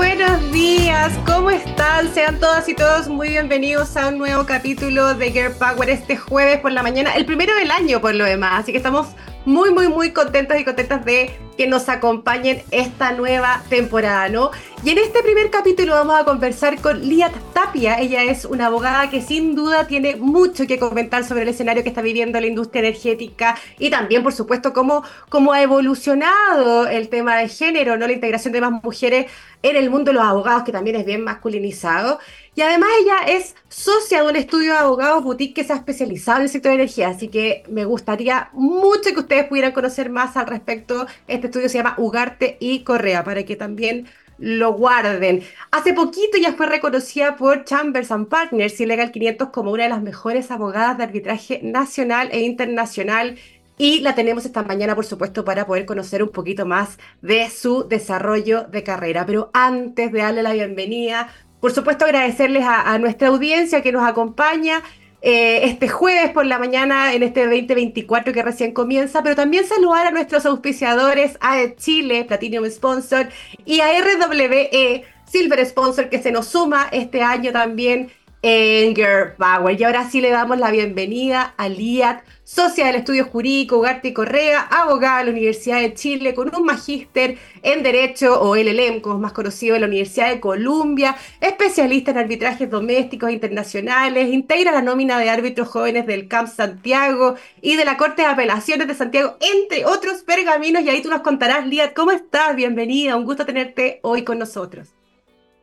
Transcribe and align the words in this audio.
buenos 0.00 0.50
días, 0.50 1.12
¿cómo 1.26 1.50
están? 1.50 2.10
Sean 2.14 2.40
todas 2.40 2.66
y 2.70 2.74
todos 2.74 3.06
muy 3.08 3.28
bienvenidos 3.28 3.98
a 3.98 4.08
un 4.08 4.16
nuevo 4.16 4.46
capítulo 4.46 5.12
de 5.14 5.30
Girl 5.30 5.52
Power 5.52 5.90
este 5.90 6.16
jueves 6.16 6.58
por 6.60 6.72
la 6.72 6.82
mañana, 6.82 7.14
el 7.16 7.26
primero 7.26 7.54
del 7.54 7.70
año 7.70 8.00
por 8.00 8.14
lo 8.14 8.24
demás, 8.24 8.62
así 8.62 8.72
que 8.72 8.78
estamos 8.78 9.08
muy, 9.44 9.70
muy, 9.74 9.88
muy 9.88 10.12
contentos 10.12 10.58
y 10.58 10.64
contentas 10.64 11.04
de 11.04 11.38
que 11.60 11.66
nos 11.66 11.90
acompañen 11.90 12.62
esta 12.70 13.12
nueva 13.12 13.62
temporada, 13.68 14.30
¿no? 14.30 14.50
Y 14.82 14.88
en 14.88 14.96
este 14.96 15.22
primer 15.22 15.50
capítulo 15.50 15.92
vamos 15.92 16.18
a 16.18 16.24
conversar 16.24 16.80
con 16.80 17.06
Liat 17.06 17.34
Tapia. 17.52 18.00
Ella 18.00 18.24
es 18.24 18.46
una 18.46 18.68
abogada 18.68 19.10
que 19.10 19.20
sin 19.20 19.54
duda 19.54 19.86
tiene 19.86 20.16
mucho 20.16 20.66
que 20.66 20.78
comentar 20.78 21.22
sobre 21.22 21.42
el 21.42 21.48
escenario 21.48 21.82
que 21.82 21.90
está 21.90 22.00
viviendo 22.00 22.40
la 22.40 22.46
industria 22.46 22.80
energética 22.80 23.58
y 23.78 23.90
también, 23.90 24.22
por 24.22 24.32
supuesto, 24.32 24.72
cómo, 24.72 25.04
cómo 25.28 25.52
ha 25.52 25.60
evolucionado 25.60 26.86
el 26.86 27.10
tema 27.10 27.36
de 27.36 27.50
género, 27.50 27.98
¿no? 27.98 28.06
La 28.06 28.14
integración 28.14 28.54
de 28.54 28.62
más 28.62 28.82
mujeres 28.82 29.26
en 29.62 29.76
el 29.76 29.90
mundo 29.90 30.12
de 30.12 30.14
los 30.14 30.24
abogados, 30.24 30.62
que 30.62 30.72
también 30.72 30.96
es 30.96 31.04
bien 31.04 31.22
masculinizado. 31.22 32.18
Y 32.54 32.62
además 32.62 32.88
ella 33.00 33.36
es 33.36 33.54
socia 33.68 34.22
de 34.22 34.28
un 34.28 34.36
estudio 34.36 34.72
de 34.72 34.78
abogados 34.78 35.22
boutique 35.22 35.54
que 35.54 35.64
se 35.64 35.72
ha 35.72 35.76
especializado 35.76 36.38
en 36.38 36.44
el 36.44 36.48
sector 36.48 36.70
de 36.70 36.76
energía, 36.76 37.08
así 37.08 37.28
que 37.28 37.62
me 37.68 37.84
gustaría 37.84 38.50
mucho 38.52 39.12
que 39.12 39.20
ustedes 39.20 39.44
pudieran 39.44 39.72
conocer 39.72 40.10
más 40.10 40.36
al 40.36 40.46
respecto. 40.46 41.06
Este 41.28 41.48
estudio 41.50 41.68
se 41.68 41.78
llama 41.78 41.94
Ugarte 41.98 42.56
y 42.60 42.84
Correa, 42.84 43.24
para 43.24 43.44
que 43.44 43.56
también 43.56 44.06
lo 44.38 44.72
guarden. 44.72 45.42
Hace 45.70 45.92
poquito 45.92 46.38
ya 46.38 46.54
fue 46.54 46.66
reconocida 46.66 47.36
por 47.36 47.64
Chambers 47.64 48.10
and 48.10 48.28
Partners 48.28 48.80
y 48.80 48.86
Legal 48.86 49.12
500 49.12 49.50
como 49.50 49.72
una 49.72 49.84
de 49.84 49.90
las 49.90 50.02
mejores 50.02 50.50
abogadas 50.50 50.96
de 50.96 51.04
arbitraje 51.04 51.60
nacional 51.62 52.30
e 52.32 52.40
internacional. 52.40 53.36
Y 53.76 54.00
la 54.00 54.14
tenemos 54.14 54.44
esta 54.44 54.62
mañana, 54.62 54.94
por 54.94 55.06
supuesto, 55.06 55.44
para 55.44 55.66
poder 55.66 55.86
conocer 55.86 56.22
un 56.22 56.30
poquito 56.30 56.66
más 56.66 56.98
de 57.22 57.48
su 57.50 57.88
desarrollo 57.88 58.64
de 58.64 58.82
carrera. 58.82 59.24
Pero 59.26 59.50
antes 59.52 60.12
de 60.12 60.18
darle 60.18 60.42
la 60.42 60.52
bienvenida, 60.52 61.28
por 61.60 61.72
supuesto, 61.72 62.04
agradecerles 62.04 62.64
a, 62.64 62.92
a 62.92 62.98
nuestra 62.98 63.28
audiencia 63.28 63.82
que 63.82 63.92
nos 63.92 64.06
acompaña 64.06 64.82
eh, 65.22 65.60
este 65.64 65.88
jueves 65.88 66.30
por 66.30 66.46
la 66.46 66.58
mañana 66.58 67.12
en 67.12 67.22
este 67.22 67.46
2024 67.46 68.32
que 68.32 68.42
recién 68.42 68.72
comienza, 68.72 69.22
pero 69.22 69.36
también 69.36 69.66
saludar 69.66 70.06
a 70.06 70.10
nuestros 70.10 70.46
auspiciadores, 70.46 71.36
a 71.40 71.58
Chile, 71.76 72.24
Platinum 72.24 72.68
Sponsor, 72.70 73.28
y 73.64 73.80
a 73.80 73.88
RWE, 74.00 75.04
Silver 75.24 75.64
Sponsor, 75.66 76.08
que 76.08 76.22
se 76.22 76.32
nos 76.32 76.46
suma 76.46 76.88
este 76.90 77.22
año 77.22 77.52
también 77.52 78.10
en 78.42 78.94
Girl 78.94 79.34
Power. 79.36 79.78
Y 79.78 79.84
ahora 79.84 80.08
sí 80.08 80.20
le 80.20 80.30
damos 80.30 80.58
la 80.58 80.70
bienvenida 80.70 81.54
a 81.56 81.68
Liat, 81.68 82.22
socia 82.44 82.86
del 82.86 82.96
estudio 82.96 83.26
jurídico 83.26 83.78
Ugarte 83.78 84.14
Correa, 84.14 84.62
abogada 84.62 85.18
de 85.18 85.24
la 85.24 85.30
Universidad 85.30 85.80
de 85.80 85.94
Chile, 85.94 86.34
con 86.34 86.54
un 86.54 86.64
magíster 86.64 87.38
en 87.62 87.82
Derecho 87.82 88.40
o 88.40 88.56
LLM, 88.56 89.00
como 89.00 89.16
es 89.16 89.20
más 89.20 89.32
conocido, 89.32 89.74
en 89.74 89.82
la 89.82 89.86
Universidad 89.86 90.30
de 90.30 90.40
Columbia, 90.40 91.16
especialista 91.40 92.10
en 92.12 92.18
arbitrajes 92.18 92.70
domésticos 92.70 93.30
e 93.30 93.34
internacionales, 93.34 94.32
integra 94.32 94.72
la 94.72 94.82
nómina 94.82 95.18
de 95.18 95.30
árbitros 95.30 95.68
jóvenes 95.68 96.06
del 96.06 96.28
CAMP 96.28 96.48
Santiago 96.48 97.36
y 97.60 97.76
de 97.76 97.84
la 97.84 97.96
Corte 97.96 98.22
de 98.22 98.28
Apelaciones 98.28 98.88
de 98.88 98.94
Santiago, 98.94 99.36
entre 99.40 99.84
otros 99.84 100.22
pergaminos. 100.22 100.82
Y 100.82 100.88
ahí 100.88 101.02
tú 101.02 101.10
nos 101.10 101.20
contarás, 101.20 101.66
Liat, 101.66 101.94
¿cómo 101.94 102.10
estás? 102.10 102.56
Bienvenida, 102.56 103.16
un 103.16 103.24
gusto 103.24 103.44
tenerte 103.44 104.00
hoy 104.02 104.24
con 104.24 104.38
nosotros. 104.38 104.99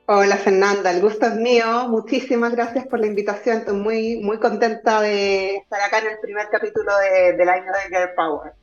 Hola 0.10 0.38
Fernanda, 0.38 0.90
el 0.92 1.02
gusto 1.02 1.26
es 1.26 1.36
mío. 1.36 1.90
Muchísimas 1.90 2.54
gracias 2.54 2.88
por 2.88 2.98
la 3.02 3.08
invitación. 3.08 3.58
Estoy 3.58 3.76
muy, 3.76 4.16
muy 4.22 4.40
contenta 4.40 5.02
de 5.02 5.58
estar 5.58 5.82
acá 5.82 6.00
en 6.00 6.08
el 6.08 6.20
primer 6.22 6.48
capítulo 6.50 6.94
del 7.38 7.50
año 7.50 7.66
de 7.66 7.90
Girl 7.90 8.14
Power. 8.16 8.54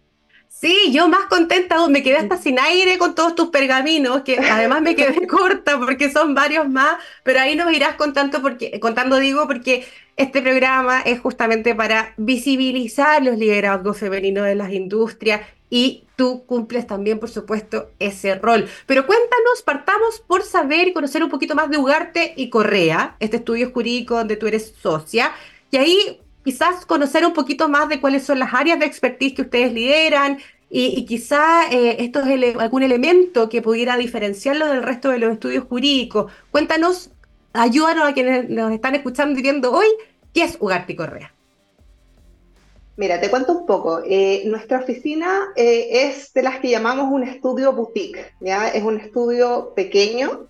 Sí, 0.48 0.90
yo 0.90 1.06
más 1.06 1.26
contenta, 1.26 1.86
me 1.88 2.02
quedé 2.02 2.16
hasta 2.16 2.38
sin 2.38 2.58
aire 2.58 2.96
con 2.96 3.14
todos 3.14 3.34
tus 3.34 3.48
pergaminos, 3.48 4.22
que 4.22 4.38
además 4.38 4.80
me 4.80 4.96
quedé 4.96 5.26
corta 5.28 5.78
porque 5.78 6.10
son 6.10 6.34
varios 6.34 6.66
más, 6.66 6.96
pero 7.24 7.40
ahí 7.40 7.56
nos 7.56 7.70
irás 7.74 7.96
contando, 7.96 8.40
porque, 8.40 8.80
contando 8.80 9.18
digo, 9.18 9.46
porque 9.46 9.86
este 10.16 10.40
programa 10.40 11.02
es 11.02 11.20
justamente 11.20 11.74
para 11.74 12.14
visibilizar 12.16 13.22
los 13.22 13.36
liderazgos 13.36 13.98
femeninos 13.98 14.46
de 14.46 14.54
las 14.54 14.72
industrias 14.72 15.42
y 15.68 16.03
tú 16.16 16.44
cumples 16.46 16.86
también, 16.86 17.18
por 17.18 17.30
supuesto, 17.30 17.90
ese 17.98 18.34
rol. 18.36 18.68
Pero 18.86 19.06
cuéntanos, 19.06 19.62
partamos 19.64 20.22
por 20.26 20.42
saber 20.42 20.88
y 20.88 20.92
conocer 20.92 21.22
un 21.22 21.30
poquito 21.30 21.54
más 21.54 21.70
de 21.70 21.78
Ugarte 21.78 22.34
y 22.36 22.50
Correa, 22.50 23.16
este 23.20 23.38
estudio 23.38 23.70
jurídico 23.72 24.16
donde 24.16 24.36
tú 24.36 24.46
eres 24.46 24.74
socia, 24.80 25.32
y 25.70 25.76
ahí 25.76 26.20
quizás 26.44 26.86
conocer 26.86 27.24
un 27.26 27.32
poquito 27.32 27.68
más 27.68 27.88
de 27.88 28.00
cuáles 28.00 28.24
son 28.24 28.38
las 28.38 28.52
áreas 28.54 28.78
de 28.78 28.86
expertise 28.86 29.34
que 29.34 29.42
ustedes 29.42 29.72
lideran 29.72 30.38
y, 30.76 31.04
quizás 31.06 31.72
eh, 31.72 31.96
esto 32.00 32.20
es 32.20 32.56
algún 32.56 32.82
elemento 32.82 33.48
que 33.48 33.62
pudiera 33.62 33.96
diferenciarlo 33.96 34.66
del 34.66 34.82
resto 34.82 35.10
de 35.10 35.18
los 35.20 35.32
estudios 35.32 35.64
jurídicos. 35.64 36.32
Cuéntanos, 36.50 37.10
ayúdanos 37.52 38.08
a 38.08 38.12
quienes 38.12 38.48
nos 38.50 38.72
están 38.72 38.96
escuchando 38.96 39.38
y 39.38 39.42
viendo 39.42 39.72
hoy, 39.72 39.86
¿qué 40.32 40.42
es 40.42 40.56
Ugarte 40.58 40.94
y 40.94 40.96
Correa? 40.96 41.32
Mira, 42.96 43.20
te 43.20 43.28
cuento 43.28 43.52
un 43.52 43.66
poco. 43.66 44.02
Eh, 44.06 44.42
nuestra 44.46 44.78
oficina 44.78 45.48
eh, 45.56 45.88
es 46.06 46.32
de 46.32 46.42
las 46.42 46.60
que 46.60 46.70
llamamos 46.70 47.12
un 47.12 47.24
estudio 47.24 47.72
boutique, 47.72 48.34
¿ya? 48.40 48.68
Es 48.68 48.84
un 48.84 49.00
estudio 49.00 49.72
pequeño 49.74 50.46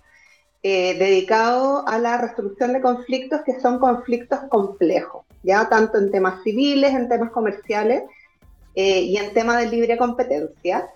eh, 0.61 0.95
dedicado 0.99 1.87
a 1.87 1.97
la 1.97 2.19
resolución 2.19 2.73
de 2.73 2.81
conflictos 2.81 3.41
que 3.43 3.59
son 3.59 3.79
conflictos 3.79 4.41
complejos, 4.49 5.25
¿ya? 5.41 5.67
Tanto 5.69 5.97
en 5.97 6.11
temas 6.11 6.43
civiles, 6.43 6.93
en 6.93 7.09
temas 7.09 7.31
comerciales 7.31 8.03
y 8.77 9.15
en 9.15 9.33
temas 9.33 9.59
de 9.59 9.69
libre 9.69 9.97
competencia. 9.97 10.89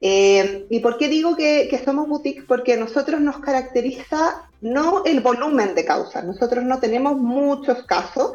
¿Y 0.00 0.78
por 0.78 0.96
qué 0.96 1.08
digo 1.08 1.34
que, 1.34 1.66
que 1.68 1.84
somos 1.84 2.08
boutique? 2.08 2.46
Porque 2.46 2.76
nosotros 2.76 3.20
nos 3.20 3.38
caracteriza 3.38 4.48
no 4.60 5.04
el 5.04 5.20
volumen 5.20 5.74
de 5.74 5.84
causas, 5.84 6.24
nosotros 6.24 6.62
no 6.64 6.78
tenemos 6.78 7.16
muchos 7.16 7.82
casos, 7.82 8.32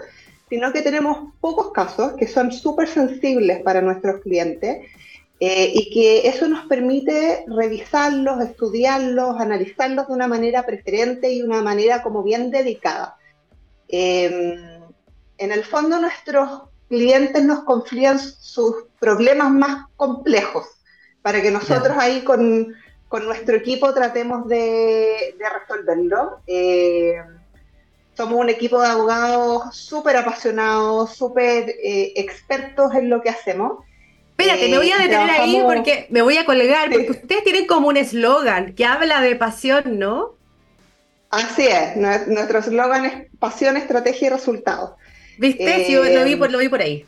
sino 0.51 0.73
que 0.73 0.81
tenemos 0.81 1.29
pocos 1.39 1.71
casos 1.71 2.11
que 2.17 2.27
son 2.27 2.51
súper 2.51 2.89
sensibles 2.89 3.63
para 3.63 3.81
nuestros 3.81 4.19
clientes 4.19 4.85
eh, 5.39 5.71
y 5.73 5.89
que 5.89 6.27
eso 6.27 6.45
nos 6.45 6.65
permite 6.65 7.45
revisarlos, 7.47 8.41
estudiarlos, 8.43 9.39
analizarlos 9.39 10.09
de 10.09 10.13
una 10.13 10.27
manera 10.27 10.65
preferente 10.65 11.31
y 11.31 11.41
una 11.41 11.61
manera 11.61 12.03
como 12.03 12.21
bien 12.21 12.51
dedicada. 12.51 13.15
Em, 13.87 14.81
en 15.37 15.51
el 15.53 15.63
fondo 15.63 16.01
nuestros 16.01 16.63
clientes 16.89 17.41
nos 17.45 17.63
confían 17.63 18.19
sus 18.19 18.87
problemas 18.99 19.51
más 19.51 19.85
complejos 19.95 20.67
para 21.21 21.41
que 21.41 21.51
nosotros 21.51 21.95
ahí 21.97 22.25
con, 22.25 22.75
con, 23.07 23.23
nuestro 23.23 23.55
equipo 23.55 23.93
tratemos 23.93 24.49
de, 24.49 25.33
de 25.39 25.49
resolverlo. 25.49 26.41
Eh, 26.45 27.15
somos 28.15 28.39
un 28.39 28.49
equipo 28.49 28.81
de 28.81 28.87
abogados 28.87 29.75
súper 29.75 30.17
apasionados, 30.17 31.15
súper 31.15 31.69
eh, 31.69 32.13
expertos 32.15 32.93
en 32.93 33.09
lo 33.09 33.21
que 33.21 33.29
hacemos. 33.29 33.83
Espérate, 34.31 34.69
me 34.69 34.77
voy 34.77 34.91
a 34.91 34.97
eh, 34.97 35.07
detener 35.07 35.29
ahí 35.29 35.61
porque 35.63 36.07
me 36.09 36.21
voy 36.21 36.37
a 36.37 36.45
colgar, 36.45 36.89
porque 36.89 37.11
ustedes 37.11 37.43
tienen 37.43 37.67
como 37.67 37.87
un 37.87 37.97
eslogan 37.97 38.73
que 38.73 38.85
habla 38.85 39.21
de 39.21 39.35
pasión, 39.35 39.99
¿no? 39.99 40.35
Así 41.29 41.65
es, 41.67 41.95
nuestro 41.95 42.59
eslogan 42.59 43.05
es 43.05 43.13
pasión, 43.39 43.77
estrategia 43.77 44.27
y 44.27 44.29
resultados. 44.29 44.91
¿Viste? 45.37 45.85
sí, 45.85 45.93
lo 45.93 46.23
vi, 46.23 46.35
por, 46.35 46.51
lo 46.51 46.57
vi 46.57 46.67
por 46.67 46.81
ahí. 46.81 47.05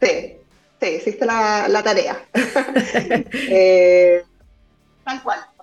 Sí, 0.00 0.36
sí, 0.80 0.88
hiciste 0.88 1.24
la, 1.24 1.66
la 1.68 1.82
tarea. 1.82 2.22
eh, 3.32 4.22
tal 5.04 5.22
cual 5.22 5.53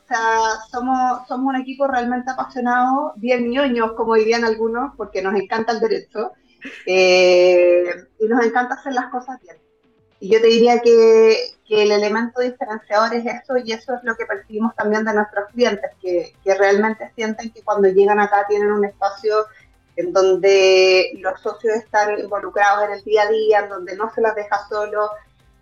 somos, 0.70 1.28
somos 1.28 1.54
un 1.54 1.62
equipo 1.62 1.88
realmente 1.88 2.32
apasionado, 2.32 3.14
bien 3.16 3.50
ñoños, 3.50 3.94
como 3.94 4.16
dirían 4.16 4.44
algunos, 4.44 4.96
porque 4.96 5.22
nos 5.22 5.36
encanta 5.36 5.74
el 5.74 5.80
derecho 5.80 6.32
eh, 6.86 7.86
y 8.20 8.28
nos 8.28 8.46
encanta 8.46 8.76
hacer 8.76 8.94
las 8.94 9.10
cosas 9.10 9.40
bien. 9.42 9.58
Y 10.20 10.32
yo 10.32 10.40
te 10.40 10.48
diría 10.48 10.80
que, 10.80 11.56
que, 11.68 11.84
el 11.84 11.92
elemento 11.92 12.42
diferenciador 12.42 13.14
es 13.16 13.26
eso 13.26 13.58
y 13.58 13.72
eso 13.72 13.96
es 13.96 14.04
lo 14.04 14.16
que 14.16 14.26
percibimos 14.26 14.76
también 14.76 15.04
de 15.04 15.16
nuestros 15.16 15.50
clientes, 15.50 15.90
que, 16.00 16.36
que 16.44 16.54
realmente 16.54 17.12
sienten 17.16 17.52
que 17.52 17.64
cuando 17.64 17.88
llegan 17.88 18.20
acá 18.20 18.46
tienen 18.48 18.72
un 18.72 18.86
espacio 18.86 19.48
en 19.96 20.14
donde 20.14 21.12
los 21.20 21.40
socios 21.42 21.76
están 21.76 22.20
involucrados 22.20 22.86
en 22.86 22.94
el 22.94 23.04
día 23.04 23.24
a 23.24 23.30
día, 23.30 23.60
en 23.62 23.70
donde 23.70 23.96
no 23.96 24.14
se 24.14 24.22
las 24.22 24.36
deja 24.36 24.60
solo, 24.70 25.10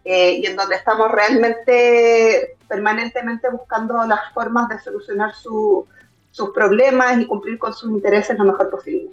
eh, 0.06 0.40
y 0.42 0.46
en 0.46 0.56
donde 0.56 0.76
estamos 0.76 1.12
realmente 1.12 2.58
permanentemente 2.68 3.50
buscando 3.50 4.06
las 4.06 4.34
formas 4.34 4.70
de 4.70 4.80
solucionar 4.80 5.34
sus 5.34 5.86
problemas 6.54 7.20
y 7.20 7.26
cumplir 7.26 7.58
con 7.58 7.74
sus 7.74 7.92
intereses 7.92 8.38
lo 8.38 8.46
mejor 8.46 8.70
posible. 8.70 9.10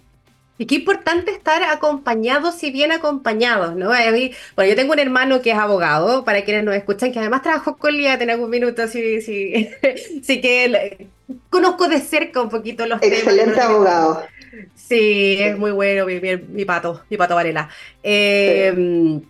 Y 0.58 0.66
qué 0.66 0.76
importante 0.76 1.32
estar 1.32 1.62
acompañados 1.64 2.62
y 2.62 2.70
bien 2.70 2.90
acompañados, 2.90 3.76
¿no? 3.76 3.88
bueno, 3.88 4.70
yo 4.70 4.74
tengo 4.74 4.94
un 4.94 4.98
hermano 4.98 5.42
que 5.42 5.50
es 5.50 5.58
abogado, 5.58 6.24
para 6.24 6.44
quienes 6.44 6.64
nos 6.64 6.74
escuchan, 6.74 7.12
que 7.12 7.18
además 7.18 7.42
trabajó 7.42 7.76
con 7.76 7.94
Lía 7.94 8.14
en 8.14 8.30
algún 8.30 8.48
minuto, 8.48 8.82
así, 8.82 9.20
sí, 9.20 9.70
sí 10.22 10.40
que 10.40 11.08
conozco 11.50 11.88
de 11.88 12.00
cerca 12.00 12.40
un 12.40 12.48
poquito 12.48 12.86
los 12.86 13.02
Excelente 13.02 13.26
temas. 13.26 13.38
Excelente 13.38 13.60
abogado. 13.60 14.26
Sí, 14.74 15.36
es 15.40 15.58
muy 15.58 15.72
bueno, 15.72 16.06
mi, 16.06 16.20
mi, 16.20 16.64
pato, 16.64 17.02
mi 17.10 17.18
pato 17.18 17.34
Varela. 17.34 17.68
Eh, 18.02 19.20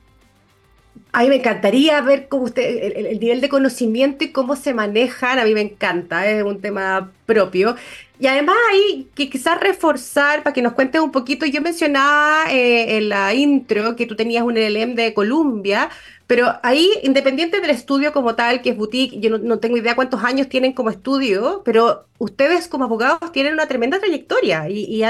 A 1.17 1.23
mí 1.23 1.31
me 1.31 1.37
encantaría 1.37 1.99
ver 2.03 2.29
cómo 2.29 2.45
usted, 2.45 2.93
el, 2.95 3.19
nivel 3.19 3.41
de 3.41 3.49
conocimiento 3.49 4.23
y 4.23 4.33
cómo 4.33 4.55
se 4.55 4.75
manejan, 4.75 5.39
a 5.39 5.47
mí 5.47 5.55
me 5.55 5.63
encanta, 5.63 6.31
es 6.31 6.45
un 6.45 6.61
tema 6.61 7.11
propio. 7.25 7.75
Y 8.21 8.27
además 8.27 8.57
hay 8.71 9.09
que 9.15 9.31
quizás 9.31 9.59
reforzar, 9.59 10.43
para 10.43 10.53
que 10.53 10.61
nos 10.61 10.75
cuentes 10.75 11.01
un 11.01 11.13
poquito, 11.13 11.47
yo 11.47 11.63
mencionaba 11.63 12.53
eh, 12.53 12.99
en 12.99 13.09
la 13.09 13.33
intro 13.33 13.97
que 13.97 14.05
tú 14.05 14.15
tenías 14.15 14.45
un 14.45 14.57
LLM 14.59 14.95
de 14.95 15.15
Columbia, 15.15 15.89
pero 16.27 16.53
ahí, 16.63 16.91
independiente 17.03 17.63
del 17.63 17.71
estudio 17.71 18.13
como 18.13 18.35
tal, 18.35 18.61
que 18.61 18.69
es 18.71 18.77
boutique, 18.77 19.19
yo 19.19 19.39
no, 19.39 19.59
tengo 19.59 19.79
idea 19.79 19.95
cuántos 19.97 20.23
años 20.23 20.51
tienen 20.51 20.75
como 20.75 20.91
estudio, 20.91 21.63
pero 21.65 22.05
ustedes 22.19 22.69
como 22.69 22.85
abogados 22.85 23.33
tienen 23.33 23.55
una 23.55 23.69
tremenda 23.69 23.99
trayectoria 23.99 24.69
y, 24.69 25.03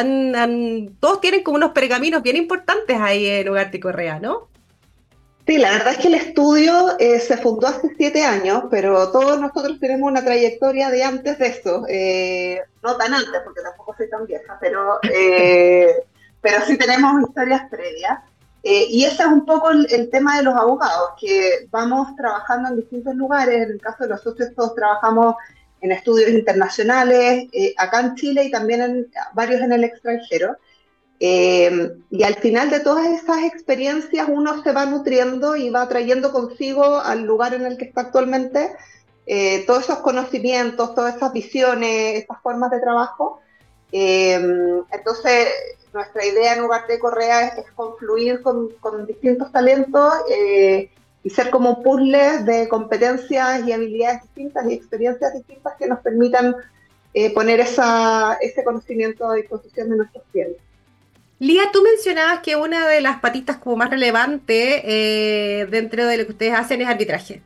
todos 1.00 1.20
tienen 1.20 1.42
como 1.42 1.56
unos 1.56 1.72
pergaminos 1.72 2.22
bien 2.22 2.36
importantes 2.36 2.96
ahí 3.00 3.26
en 3.26 3.48
Ugarte 3.48 3.80
Correa, 3.80 4.20
¿no? 4.20 4.46
Sí, 5.46 5.58
la 5.58 5.70
verdad 5.70 5.92
es 5.92 5.98
que 5.98 6.08
el 6.08 6.14
estudio 6.16 6.98
eh, 6.98 7.20
se 7.20 7.36
fundó 7.36 7.68
hace 7.68 7.94
siete 7.96 8.24
años, 8.24 8.64
pero 8.68 9.12
todos 9.12 9.38
nosotros 9.38 9.78
tenemos 9.78 10.10
una 10.10 10.24
trayectoria 10.24 10.90
de 10.90 11.04
antes 11.04 11.38
de 11.38 11.46
eso. 11.46 11.84
Eh, 11.88 12.60
no 12.82 12.96
tan 12.96 13.14
antes, 13.14 13.42
porque 13.44 13.62
tampoco 13.62 13.94
soy 13.96 14.10
tan 14.10 14.26
vieja, 14.26 14.58
pero, 14.60 14.98
eh, 15.04 16.02
pero 16.40 16.64
sí 16.66 16.76
tenemos 16.76 17.22
historias 17.28 17.62
previas. 17.70 18.18
y 18.64 19.04
ese 19.04 19.22
es 19.22 19.28
un 19.28 19.46
poco 19.46 19.70
el, 19.70 20.10
tema 20.10 20.36
de 20.38 20.42
los 20.42 20.56
abogados, 20.56 21.10
que 21.20 21.68
vamos 21.70 22.16
trabajando 22.16 22.70
en 22.70 22.76
distintos 22.76 23.14
lugares. 23.14 23.66
En 23.66 23.70
el 23.74 23.80
caso 23.80 24.02
de 24.02 24.08
los 24.10 24.22
socios, 24.22 24.52
todos 24.56 24.74
trabajamos 24.74 25.36
en 25.80 25.92
estudios 25.92 26.30
internacionales, 26.30 27.46
acá 27.76 28.00
en 28.00 28.16
Chile 28.16 28.44
y 28.44 28.50
también 28.50 28.82
en 28.82 29.06
varios 29.34 29.60
en 29.60 29.70
el 29.70 29.84
extranjero. 29.84 30.56
Eh, 31.18 31.92
y 32.10 32.22
al 32.24 32.34
final 32.36 32.68
de 32.68 32.80
todas 32.80 33.06
esas 33.06 33.44
experiencias 33.44 34.28
uno 34.30 34.62
se 34.62 34.72
va 34.72 34.84
nutriendo 34.84 35.56
y 35.56 35.70
va 35.70 35.88
trayendo 35.88 36.30
consigo 36.30 37.00
al 37.00 37.22
lugar 37.22 37.54
en 37.54 37.64
el 37.64 37.78
que 37.78 37.86
está 37.86 38.02
actualmente 38.02 38.76
eh, 39.26 39.64
todos 39.66 39.84
esos 39.84 39.98
conocimientos, 40.00 40.94
todas 40.94 41.16
esas 41.16 41.32
visiones, 41.32 42.22
esas 42.22 42.40
formas 42.42 42.70
de 42.70 42.80
trabajo. 42.80 43.40
Eh, 43.92 44.34
entonces, 44.92 45.48
nuestra 45.94 46.24
idea 46.24 46.54
en 46.54 46.60
lugar 46.60 46.86
de 46.86 46.98
Correa 46.98 47.48
es, 47.48 47.64
confluir 47.74 48.42
con, 48.42 48.68
distintos 49.06 49.50
talentos 49.50 50.12
y 51.22 51.30
ser 51.30 51.50
como 51.50 51.82
puzzles 51.82 52.44
de 52.44 52.68
competencias 52.68 53.66
y 53.66 53.72
habilidades 53.72 54.22
distintas 54.22 54.66
y 54.68 54.74
experiencias 54.74 55.32
distintas 55.34 55.74
que 55.78 55.86
nos 55.86 56.00
permitan 56.00 56.54
poner 57.34 57.60
ese 57.60 58.62
conocimiento 58.62 59.28
a 59.28 59.34
disposición 59.34 59.88
de 59.88 59.96
nuestros 59.96 60.22
clientes. 60.30 60.66
Lía, 61.38 61.64
tú 61.72 61.82
mencionabas 61.82 62.40
que 62.40 62.56
una 62.56 62.88
de 62.88 63.00
las 63.00 63.20
patitas 63.20 63.58
como 63.58 63.76
más 63.76 63.90
relevantes 63.90 64.80
eh, 64.84 65.66
dentro 65.70 66.06
de 66.06 66.16
lo 66.16 66.24
que 66.24 66.32
ustedes 66.32 66.54
hacen 66.54 66.80
es 66.80 66.88
arbitraje. 66.88 67.42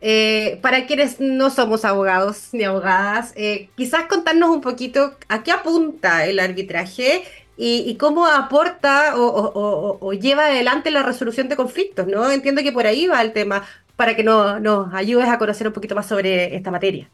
Eh, 0.00 0.58
para 0.62 0.86
quienes 0.86 1.20
no 1.20 1.50
somos 1.50 1.84
abogados 1.84 2.48
ni 2.52 2.64
abogadas, 2.64 3.32
eh, 3.36 3.68
quizás 3.76 4.06
contarnos 4.06 4.50
un 4.50 4.60
poquito 4.60 5.16
a 5.28 5.42
qué 5.42 5.52
apunta 5.52 6.26
el 6.26 6.40
arbitraje 6.40 7.24
y, 7.56 7.96
cómo 7.96 8.26
aporta 8.26 9.14
o, 9.16 10.12
lleva 10.12 10.46
adelante 10.46 10.90
la 10.90 11.02
resolución 11.02 11.48
de 11.48 11.56
conflictos, 11.56 12.06
¿no? 12.06 12.30
Entiendo 12.30 12.62
que 12.62 12.72
por 12.72 12.86
ahí 12.86 13.06
va 13.06 13.22
el 13.22 13.32
tema, 13.32 13.64
para 13.96 14.16
que 14.16 14.24
nos 14.24 14.92
ayudes 14.92 15.28
a 15.28 15.38
conocer 15.38 15.68
un 15.68 15.72
poquito 15.72 15.94
más 15.94 16.06
sobre 16.06 16.54
esta 16.56 16.70
materia. 16.70 17.08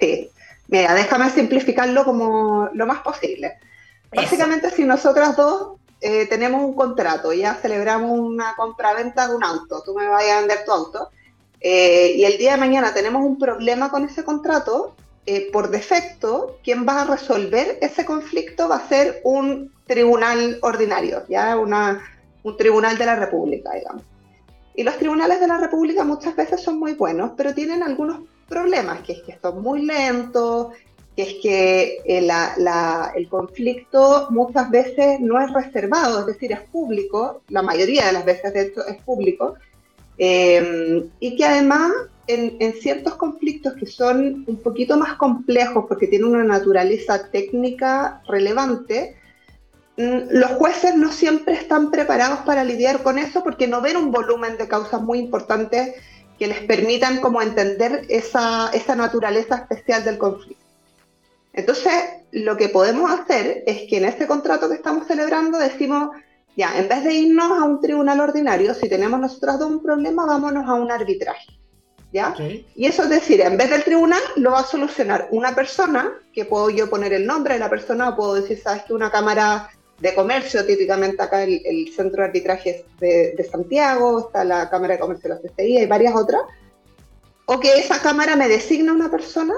Sí, 0.00 0.28
mira, 0.68 0.94
déjame 0.94 1.30
simplificarlo 1.30 2.04
como 2.04 2.70
lo 2.74 2.86
más 2.86 3.00
posible. 3.00 3.58
Básicamente, 4.14 4.70
si 4.70 4.84
nosotras 4.84 5.36
dos 5.36 5.78
eh, 6.00 6.26
tenemos 6.26 6.62
un 6.64 6.74
contrato, 6.74 7.32
ya 7.32 7.54
celebramos 7.54 8.18
una 8.18 8.54
compra-venta 8.56 9.28
de 9.28 9.36
un 9.36 9.44
auto, 9.44 9.82
tú 9.84 9.94
me 9.94 10.06
vas 10.06 10.24
a 10.24 10.40
vender 10.40 10.64
tu 10.64 10.72
auto, 10.72 11.10
eh, 11.60 12.14
y 12.16 12.24
el 12.24 12.38
día 12.38 12.52
de 12.52 12.58
mañana 12.58 12.92
tenemos 12.92 13.24
un 13.24 13.38
problema 13.38 13.90
con 13.90 14.04
ese 14.04 14.24
contrato, 14.24 14.94
eh, 15.24 15.50
por 15.52 15.70
defecto, 15.70 16.58
quien 16.64 16.86
va 16.86 17.02
a 17.02 17.04
resolver 17.04 17.78
ese 17.80 18.04
conflicto 18.04 18.68
va 18.68 18.76
a 18.76 18.88
ser 18.88 19.20
un 19.22 19.72
tribunal 19.86 20.58
ordinario, 20.62 21.22
ya 21.28 21.56
una, 21.56 22.02
un 22.42 22.56
tribunal 22.56 22.98
de 22.98 23.06
la 23.06 23.14
República, 23.14 23.72
digamos. 23.72 24.02
Y 24.74 24.82
los 24.82 24.96
tribunales 24.98 25.38
de 25.38 25.46
la 25.46 25.58
República 25.58 26.02
muchas 26.02 26.34
veces 26.34 26.60
son 26.60 26.80
muy 26.80 26.94
buenos, 26.94 27.32
pero 27.36 27.54
tienen 27.54 27.84
algunos 27.84 28.22
problemas, 28.48 29.02
que 29.02 29.12
es 29.12 29.22
que 29.22 29.38
son 29.40 29.62
muy 29.62 29.82
lentos, 29.86 30.72
que 31.16 31.22
es 31.22 31.34
que 31.42 32.02
eh, 32.06 32.28
el 33.14 33.28
conflicto 33.28 34.28
muchas 34.30 34.70
veces 34.70 35.20
no 35.20 35.40
es 35.40 35.52
reservado, 35.52 36.20
es 36.20 36.26
decir, 36.26 36.52
es 36.52 36.60
público, 36.60 37.42
la 37.48 37.62
mayoría 37.62 38.06
de 38.06 38.12
las 38.12 38.24
veces 38.24 38.54
de 38.54 38.62
hecho 38.62 38.86
es 38.86 38.96
público, 39.02 39.54
em, 40.16 41.10
y 41.20 41.36
que 41.36 41.44
además 41.44 41.92
en, 42.26 42.72
ciertos 42.80 43.14
conflictos 43.16 43.74
que 43.74 43.86
son 43.86 44.44
un 44.46 44.56
poquito 44.62 44.96
más 44.96 45.14
complejos 45.14 45.84
porque 45.88 46.06
tienen 46.06 46.28
una 46.28 46.44
naturaleza 46.44 47.30
técnica 47.30 48.22
relevante, 48.26 49.16
mm, 49.98 50.30
los 50.30 50.52
jueces 50.52 50.94
no 50.96 51.12
siempre 51.12 51.54
están 51.54 51.90
preparados 51.90 52.40
para 52.40 52.64
lidiar 52.64 53.02
con 53.02 53.18
eso 53.18 53.42
porque 53.42 53.66
no 53.68 53.82
ven 53.82 53.96
un 53.96 54.10
volumen 54.12 54.56
de 54.56 54.68
causas 54.68 55.02
muy 55.02 55.18
importantes 55.18 55.94
que 56.38 56.46
les 56.46 56.60
permitan 56.60 57.20
como 57.20 57.42
entender 57.42 58.06
esa 58.08 58.70
naturaleza 58.96 59.56
especial 59.56 60.04
del 60.04 60.18
conflicto. 60.18 60.61
Entonces, 61.52 61.92
lo 62.30 62.56
que 62.56 62.68
podemos 62.68 63.10
hacer 63.10 63.62
es 63.66 63.88
que 63.88 63.98
en 63.98 64.06
este 64.06 64.26
contrato 64.26 64.68
que 64.68 64.76
estamos 64.76 65.06
celebrando 65.06 65.58
decimos, 65.58 66.10
ya, 66.56 66.78
en 66.78 66.88
vez 66.88 67.04
de 67.04 67.14
irnos 67.14 67.50
a 67.50 67.64
un 67.64 67.80
tribunal 67.80 68.20
ordinario, 68.20 68.74
si 68.74 68.88
tenemos 68.88 69.20
nosotros 69.20 69.58
dos 69.58 69.70
un 69.70 69.82
problema, 69.82 70.26
vámonos 70.26 70.68
a 70.68 70.74
un 70.74 70.90
arbitraje. 70.90 71.46
¿Ya? 72.12 72.34
Y 72.76 72.84
eso 72.84 73.04
es 73.04 73.08
decir, 73.08 73.40
en 73.40 73.56
vez 73.56 73.70
del 73.70 73.84
tribunal 73.84 74.20
lo 74.36 74.50
va 74.50 74.60
a 74.60 74.64
solucionar 74.64 75.28
una 75.30 75.54
persona, 75.54 76.12
que 76.34 76.44
puedo 76.44 76.68
yo 76.68 76.90
poner 76.90 77.14
el 77.14 77.26
nombre 77.26 77.54
de 77.54 77.60
la 77.60 77.70
persona, 77.70 78.10
o 78.10 78.16
puedo 78.16 78.34
decir, 78.34 78.60
sabes 78.60 78.82
que 78.82 78.92
una 78.92 79.10
cámara 79.10 79.70
de 79.98 80.14
comercio, 80.14 80.66
típicamente 80.66 81.22
acá 81.22 81.42
el, 81.42 81.90
centro 81.96 82.22
de 82.22 82.28
arbitraje 82.28 82.84
de, 83.00 83.32
de, 83.34 83.44
Santiago, 83.44 84.26
está 84.26 84.44
la 84.44 84.68
Cámara 84.68 84.94
de 84.94 85.00
Comercio 85.00 85.30
de 85.30 85.36
la 85.36 85.40
CCI, 85.40 85.78
y 85.78 85.86
varias 85.86 86.14
otras, 86.14 86.42
o 87.46 87.58
que 87.58 87.78
esa 87.78 87.98
cámara 88.00 88.36
me 88.36 88.48
designa 88.48 88.92
una 88.92 89.10
persona 89.10 89.54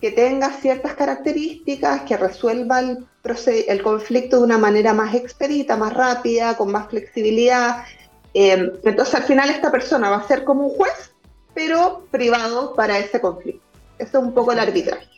que 0.00 0.12
tenga 0.12 0.52
ciertas 0.52 0.94
características, 0.94 2.02
que 2.02 2.16
resuelva 2.16 2.80
el, 2.80 3.06
el 3.46 3.82
conflicto 3.82 4.38
de 4.38 4.42
una 4.44 4.58
manera 4.58 4.94
más 4.94 5.14
expedita, 5.14 5.76
más 5.76 5.92
rápida, 5.92 6.56
con 6.56 6.70
más 6.70 6.88
flexibilidad. 6.88 7.84
Em, 8.32 8.70
entonces 8.84 9.14
al 9.14 9.24
final 9.24 9.50
esta 9.50 9.70
persona 9.70 10.10
va 10.10 10.18
a 10.18 10.28
ser 10.28 10.44
como 10.44 10.68
un 10.68 10.76
juez, 10.76 11.12
pero 11.54 12.04
privado 12.10 12.74
para 12.74 12.98
ese 12.98 13.20
conflicto. 13.20 13.64
Eso 13.98 14.18
es 14.18 14.24
un 14.24 14.34
poco 14.34 14.52
el 14.52 14.60
arbitraje. 14.60 15.08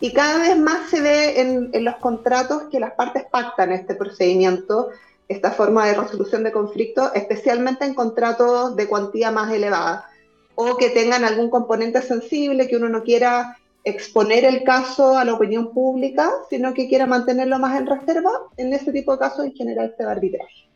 Y 0.00 0.12
cada 0.12 0.38
vez 0.38 0.58
más 0.58 0.88
se 0.90 1.00
ve 1.00 1.40
en, 1.40 1.70
en 1.72 1.84
los 1.84 1.96
contratos 1.96 2.64
que 2.70 2.80
las 2.80 2.92
partes 2.92 3.24
pactan 3.30 3.72
este 3.72 3.94
procedimiento, 3.94 4.88
esta 5.28 5.50
forma 5.50 5.86
de 5.86 5.94
resolución 5.94 6.44
de 6.44 6.52
conflictos, 6.52 7.10
especialmente 7.14 7.84
en 7.84 7.94
contratos 7.94 8.74
de 8.76 8.88
cuantía 8.88 9.30
más 9.30 9.52
elevada 9.52 10.08
o 10.54 10.76
que 10.76 10.90
tengan 10.90 11.24
algún 11.24 11.50
componente 11.50 12.00
sensible 12.02 12.68
que 12.68 12.76
uno 12.76 12.88
no 12.88 13.02
quiera 13.02 13.58
exponer 13.84 14.44
el 14.44 14.64
caso 14.64 15.16
a 15.16 15.24
la 15.24 15.34
opinión 15.34 15.72
pública, 15.72 16.30
sino 16.48 16.72
que 16.72 16.88
quiera 16.88 17.06
mantenerlo 17.06 17.58
más 17.58 17.78
en 17.78 17.86
reserva, 17.86 18.30
en 18.56 18.72
ese 18.72 18.92
tipo 18.92 19.12
de 19.12 19.18
casos 19.18 19.44
en 19.44 19.54
general 19.54 19.94
se 19.96 20.04
va 20.04 20.10
a 20.10 20.14
arbitraje. 20.14 20.68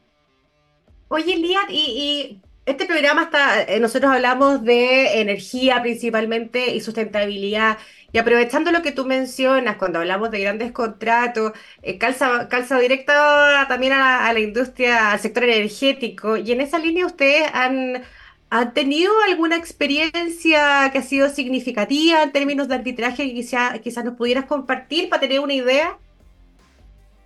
Oye, 1.08 1.36
Liat, 1.36 1.70
y, 1.70 2.40
este 2.66 2.84
programa 2.84 3.22
está, 3.22 3.62
eh, 3.62 3.80
nosotros 3.80 4.12
hablamos 4.12 4.62
de 4.62 5.22
energía 5.22 5.80
principalmente 5.80 6.74
y 6.74 6.82
sustentabilidad. 6.82 7.78
Y 8.12 8.18
aprovechando 8.18 8.70
lo 8.72 8.82
que 8.82 8.92
tú 8.92 9.06
mencionas, 9.06 9.76
cuando 9.78 10.00
hablamos 10.00 10.30
de 10.30 10.40
grandes 10.40 10.72
contratos, 10.72 11.52
eh, 11.80 11.96
calza, 11.96 12.48
calza 12.50 12.78
directa 12.78 13.64
también 13.68 13.94
a 13.94 14.30
la 14.34 14.40
industria, 14.40 15.12
al 15.12 15.18
sector 15.18 15.44
energético. 15.44 16.36
Y 16.36 16.52
en 16.52 16.60
esa 16.60 16.78
línea 16.78 17.06
ustedes 17.06 17.48
han, 17.54 18.02
¿Ha 18.50 18.72
tenido 18.72 19.12
alguna 19.28 19.56
experiencia 19.56 20.88
que 20.90 20.98
ha 20.98 21.02
sido 21.02 21.28
significativa 21.28 22.22
en 22.22 22.32
términos 22.32 22.68
de 22.68 22.76
arbitraje 22.76 23.34
que 23.34 23.80
quizás 23.82 24.04
nos 24.04 24.16
pudieras 24.16 24.46
compartir 24.46 25.10
para 25.10 25.20
tener 25.20 25.40
una 25.40 25.52
idea? 25.52 25.98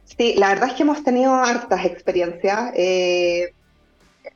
Sí, 0.05 0.35
la 0.37 0.49
verdad 0.49 0.71
es 0.71 0.75
que 0.75 0.83
hemos 0.83 1.05
tenido 1.05 1.33
hartas 1.33 1.85
experiencias. 1.85 2.73
Eh, 2.75 3.55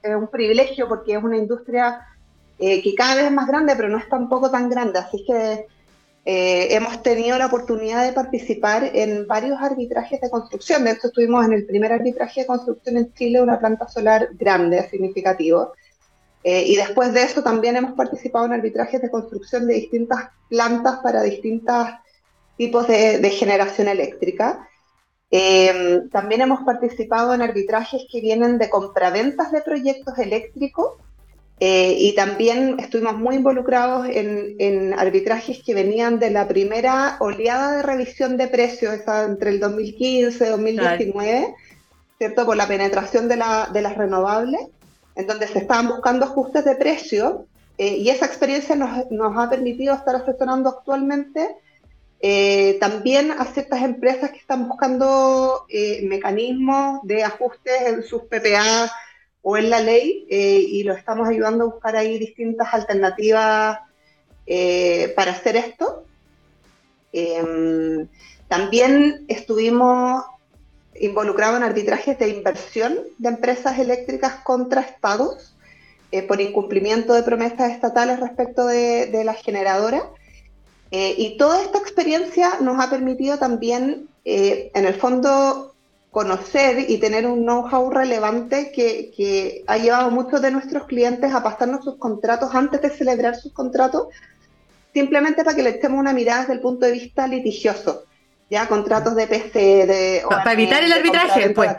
es 0.02 0.14
un 0.14 0.28
privilegio 0.28 0.88
porque 0.88 1.14
es 1.14 1.22
una 1.22 1.36
industria 1.36 2.06
eh, 2.58 2.80
que 2.82 2.94
cada 2.94 3.16
vez 3.16 3.24
es 3.26 3.32
más 3.32 3.48
grande, 3.48 3.74
pero 3.76 3.88
no 3.88 3.98
es 3.98 4.08
tampoco 4.08 4.50
tan 4.50 4.70
grande. 4.70 5.00
Así 5.00 5.24
que 5.26 5.66
eh, 6.24 6.74
hemos 6.74 7.02
tenido 7.02 7.36
la 7.36 7.46
oportunidad 7.46 8.04
de 8.04 8.12
participar 8.12 8.90
en 8.94 9.26
varios 9.26 9.60
arbitrajes 9.60 10.20
de 10.20 10.30
construcción. 10.30 10.84
De 10.84 10.92
hecho, 10.92 11.08
estuvimos 11.08 11.44
en 11.44 11.52
el 11.52 11.66
primer 11.66 11.92
arbitraje 11.92 12.42
de 12.42 12.46
construcción 12.46 12.96
en 12.96 13.12
Chile, 13.14 13.42
una 13.42 13.58
planta 13.58 13.88
solar 13.88 14.28
grande, 14.32 14.88
significativo. 14.88 15.72
Eh, 16.48 16.62
y 16.64 16.76
después 16.76 17.12
de 17.12 17.24
eso 17.24 17.42
también 17.42 17.74
hemos 17.74 17.94
participado 17.94 18.46
en 18.46 18.52
arbitrajes 18.52 19.02
de 19.02 19.10
construcción 19.10 19.66
de 19.66 19.74
distintas 19.74 20.30
plantas 20.48 21.00
para 21.02 21.20
distintos 21.20 21.88
tipos 22.56 22.86
de, 22.86 23.30
generación 23.30 23.88
eléctrica. 23.88 24.68
Eh, 25.32 26.02
también 26.12 26.42
hemos 26.42 26.60
participado 26.60 27.34
en 27.34 27.42
arbitrajes 27.42 28.06
que 28.08 28.20
vienen 28.20 28.58
de 28.58 28.70
compraventas 28.70 29.50
de 29.50 29.60
proyectos 29.60 30.16
eléctricos 30.18 30.92
Eh, 31.58 31.96
y 31.98 32.14
también 32.14 32.78
estuvimos 32.78 33.16
muy 33.16 33.36
involucrados 33.36 34.06
en, 34.10 34.92
arbitrajes 34.98 35.62
que 35.64 35.72
venían 35.72 36.18
de 36.18 36.30
la 36.30 36.46
primera 36.46 37.16
oleada 37.18 37.78
de 37.78 37.82
revisión 37.82 38.36
de 38.36 38.46
precios, 38.46 39.00
entre 39.26 39.50
el 39.50 39.58
2015 39.60 40.46
y 40.46 40.50
2019, 40.50 41.54
¿cierto? 42.18 42.44
Por 42.44 42.56
la 42.56 42.68
penetración 42.68 43.26
de, 43.28 43.36
las 43.36 43.96
renovables, 43.96 44.60
en 45.16 45.26
donde 45.26 45.48
se 45.48 45.58
estaban 45.58 45.88
buscando 45.88 46.26
ajustes 46.26 46.64
de 46.64 46.76
precio, 46.76 47.46
eh, 47.78 47.96
y 47.96 48.08
esa 48.08 48.26
experiencia 48.26 48.76
nos, 48.76 49.36
ha 49.36 49.50
permitido 49.50 49.94
estar 49.94 50.16
asesorando 50.16 50.70
actualmente 50.70 51.56
eh, 52.20 52.78
también 52.80 53.30
a 53.32 53.44
ciertas 53.44 53.82
empresas 53.82 54.30
que 54.30 54.38
están 54.38 54.68
buscando 54.68 55.66
mecanismos 56.04 57.00
de 57.02 57.24
ajustes 57.24 57.82
en 57.86 58.02
sus 58.02 58.22
PPA 58.22 58.90
o 59.48 59.56
en 59.56 59.70
la 59.70 59.78
ley 59.78 60.26
eh, 60.28 60.58
y 60.58 60.82
lo 60.82 60.92
estamos 60.92 61.28
ayudando 61.28 61.62
a 61.62 61.66
buscar 61.68 61.94
ahí 61.94 62.18
distintas 62.18 62.74
alternativas 62.74 63.78
eh, 64.44 65.12
para 65.14 65.30
hacer 65.30 65.54
esto. 65.54 66.04
Em, 67.12 68.08
también 68.48 69.24
estuvimos 69.28 70.24
involucrados 71.00 71.56
en 71.56 71.62
arbitrajes 71.62 72.18
de 72.18 72.28
inversión 72.28 72.98
de 73.18 73.28
empresas 73.28 73.78
eléctricas 73.78 74.36
contra 74.44 74.80
estados 74.80 75.54
eh, 76.12 76.22
por 76.22 76.40
incumplimiento 76.40 77.14
de 77.14 77.22
promesas 77.22 77.72
estatales 77.72 78.20
respecto 78.20 78.66
de, 78.66 79.06
de 79.06 79.24
las 79.24 79.42
generadoras. 79.42 80.04
y 80.90 81.36
toda 81.36 81.62
esta 81.62 81.78
experiencia 81.78 82.58
nos 82.60 82.78
ha 82.80 82.88
permitido 82.88 83.38
también, 83.38 84.08
en 84.24 84.86
el 84.86 84.94
fondo, 84.94 85.74
conocer 86.16 86.88
y 86.88 86.96
tener 86.96 87.26
un 87.26 87.44
know-how 87.44 87.90
relevante 87.90 88.72
que, 88.72 89.62
ha 89.66 89.76
llevado 89.76 90.06
a 90.06 90.10
muchos 90.10 90.40
de 90.40 90.50
nuestros 90.50 90.86
clientes 90.86 91.30
a 91.30 91.42
pasarnos 91.42 91.84
sus 91.84 91.96
contratos 91.96 92.54
antes 92.54 92.80
de 92.80 92.88
celebrar 92.88 93.36
sus 93.36 93.52
contratos, 93.52 94.08
simplemente 94.94 95.44
para 95.44 95.54
que 95.54 95.62
le 95.62 95.76
echemos 95.76 96.00
una 96.00 96.14
mirada 96.14 96.40
desde 96.40 96.54
el 96.54 96.60
punto 96.60 96.86
de 96.86 96.92
vista 96.92 97.26
litigioso. 97.26 98.04
Ya, 98.48 98.68
contratos 98.68 99.16
de 99.16 99.26
PC, 99.26 99.86
de... 99.86 100.22
Para, 100.28 100.52
evitar 100.52 100.84
el 100.84 100.92
arbitraje, 100.92 101.50
pues. 101.50 101.72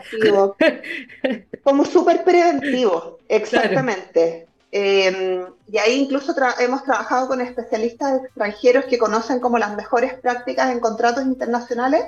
Como 1.62 1.84
súper 1.84 2.24
preventivo, 2.24 3.18
exactamente. 3.28 4.46
Em, 4.70 5.46
y 5.66 5.78
ahí 5.78 6.00
incluso 6.00 6.34
hemos 6.58 6.84
trabajado 6.84 7.26
con 7.28 7.40
especialistas 7.40 8.22
extranjeros 8.22 8.84
que 8.84 8.98
conocen 8.98 9.40
como 9.40 9.58
las 9.58 9.74
mejores 9.74 10.12
prácticas 10.14 10.70
en 10.70 10.80
contratos 10.80 11.24
internacionales 11.24 12.04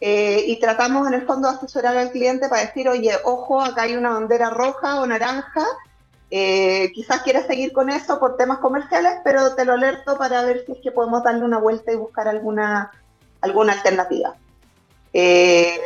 eh, 0.00 0.44
y 0.46 0.60
tratamos 0.60 1.08
en 1.08 1.14
el 1.14 1.26
fondo 1.26 1.48
de 1.50 1.56
asesorar 1.56 1.96
al 1.96 2.10
cliente 2.10 2.48
para 2.48 2.62
decir, 2.62 2.88
oye, 2.88 3.12
ojo, 3.24 3.60
acá 3.60 3.82
hay 3.82 3.96
una 3.96 4.10
bandera 4.10 4.50
roja 4.50 5.00
o 5.00 5.06
naranja, 5.06 5.64
eh, 6.30 6.92
quizás 6.94 7.22
quieras 7.22 7.46
seguir 7.46 7.72
con 7.72 7.88
eso 7.88 8.20
por 8.20 8.36
temas 8.36 8.58
comerciales, 8.58 9.14
pero 9.24 9.54
te 9.54 9.64
lo 9.64 9.72
alerto 9.72 10.18
para 10.18 10.42
ver 10.42 10.64
si 10.66 10.72
es 10.72 10.78
que 10.82 10.90
podemos 10.92 11.22
darle 11.22 11.44
una 11.44 11.58
vuelta 11.58 11.92
y 11.92 11.96
buscar 11.96 12.28
alguna, 12.28 12.90
alguna 13.40 13.72
alternativa. 13.72 14.34
Eh, 15.12 15.78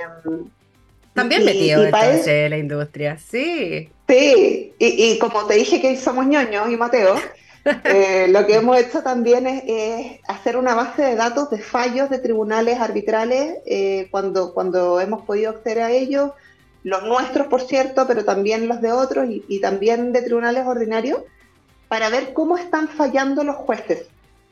También 1.15 1.45
metido 1.45 1.85
entonces 1.85 2.51
la 2.51 2.59
industria, 2.59 3.19
sí. 3.19 3.91
Sí, 4.09 4.75
y, 4.79 5.13
y, 5.13 5.19
como 5.19 5.47
te 5.47 5.55
dije 5.55 5.81
que 5.81 5.97
somos 5.97 6.27
ñoños 6.27 6.69
y 6.69 6.77
Mateo, 6.77 7.15
Eh, 7.85 8.29
lo 8.29 8.47
que 8.47 8.57
hemos 8.57 8.79
hecho 8.79 9.03
también 9.03 9.47
es, 9.47 10.21
hacer 10.27 10.57
una 10.57 10.75
base 10.75 11.03
de 11.03 11.15
datos 11.15 11.51
de 11.51 11.59
fallos 11.59 12.09
de 12.09 12.19
tribunales 12.19 12.81
arbitrales 12.81 13.59
eh, 13.67 14.09
cuando, 14.11 14.55
cuando 14.55 15.01
hemos 15.01 15.23
podido 15.23 15.51
acceder 15.51 15.81
a 15.81 15.91
ellos, 15.91 16.33
los 16.83 17.03
nuestros, 17.03 17.49
por 17.49 17.61
cierto, 17.61 18.07
pero 18.07 18.25
también 18.25 18.67
los 18.67 18.81
de 18.81 18.93
otros 18.93 19.27
y, 19.29 19.61
también 19.61 20.13
de 20.13 20.23
tribunales 20.23 20.67
ordinarios, 20.67 21.23
para 21.89 22.09
ver 22.09 22.33
cómo 22.33 22.57
están 22.57 22.89
fallando 22.89 23.45
los 23.45 23.57
jueces. 23.57 24.07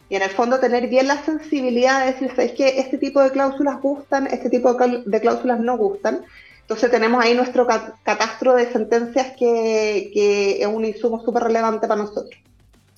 Y 0.08 0.16
en 0.16 0.22
el 0.22 0.30
fondo 0.30 0.58
tener 0.58 0.88
bien 0.88 1.06
la 1.06 1.22
sensibilidad 1.22 2.00
de 2.00 2.12
decir, 2.12 2.32
es 2.36 2.52
que 2.52 2.80
este 2.80 2.98
tipo 2.98 3.20
de 3.22 3.30
cláusulas 3.30 3.80
gustan, 3.80 4.26
este 4.26 4.48
tipo 4.48 4.74
de 4.74 5.20
cláusulas 5.20 5.60
no 5.60 5.76
gustan. 5.76 6.24
Entonces 6.62 6.90
tenemos 6.90 7.24
ahí 7.24 7.34
nuestro 7.34 7.66
catastro 7.66 8.54
de 8.54 8.70
sentencias 8.70 9.28
que, 9.38 10.10
que 10.12 10.60
es 10.60 10.66
un 10.66 10.84
insumo 10.84 11.22
súper 11.24 11.44
relevante 11.44 11.86
para 11.86 12.02
nosotros. 12.02 12.38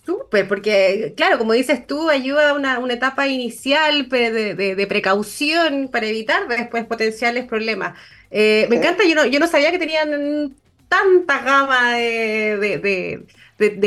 Súper, 0.04 0.48
porque 0.48 1.12
claro, 1.16 1.38
como 1.38 1.52
dices 1.52 1.86
tú, 1.86 2.08
ayuda 2.08 2.50
a 2.50 2.54
una, 2.54 2.78
una 2.78 2.94
etapa 2.94 3.28
inicial 3.28 4.08
de, 4.08 4.54
de, 4.54 4.86
precaución 4.86 5.88
para 5.92 6.06
evitar 6.06 6.48
después 6.48 6.84
potenciales 6.86 7.44
problemas. 7.46 7.98
Eh, 8.30 8.66
me 8.70 8.76
encanta, 8.76 9.04
yo 9.04 9.14
no, 9.14 9.26
yo 9.26 9.38
no 9.38 9.46
sabía 9.46 9.70
que 9.70 9.78
tenían 9.78 10.56
tanta 10.88 11.42
gama 11.42 11.94
de, 11.94 12.78
de, 12.78 13.26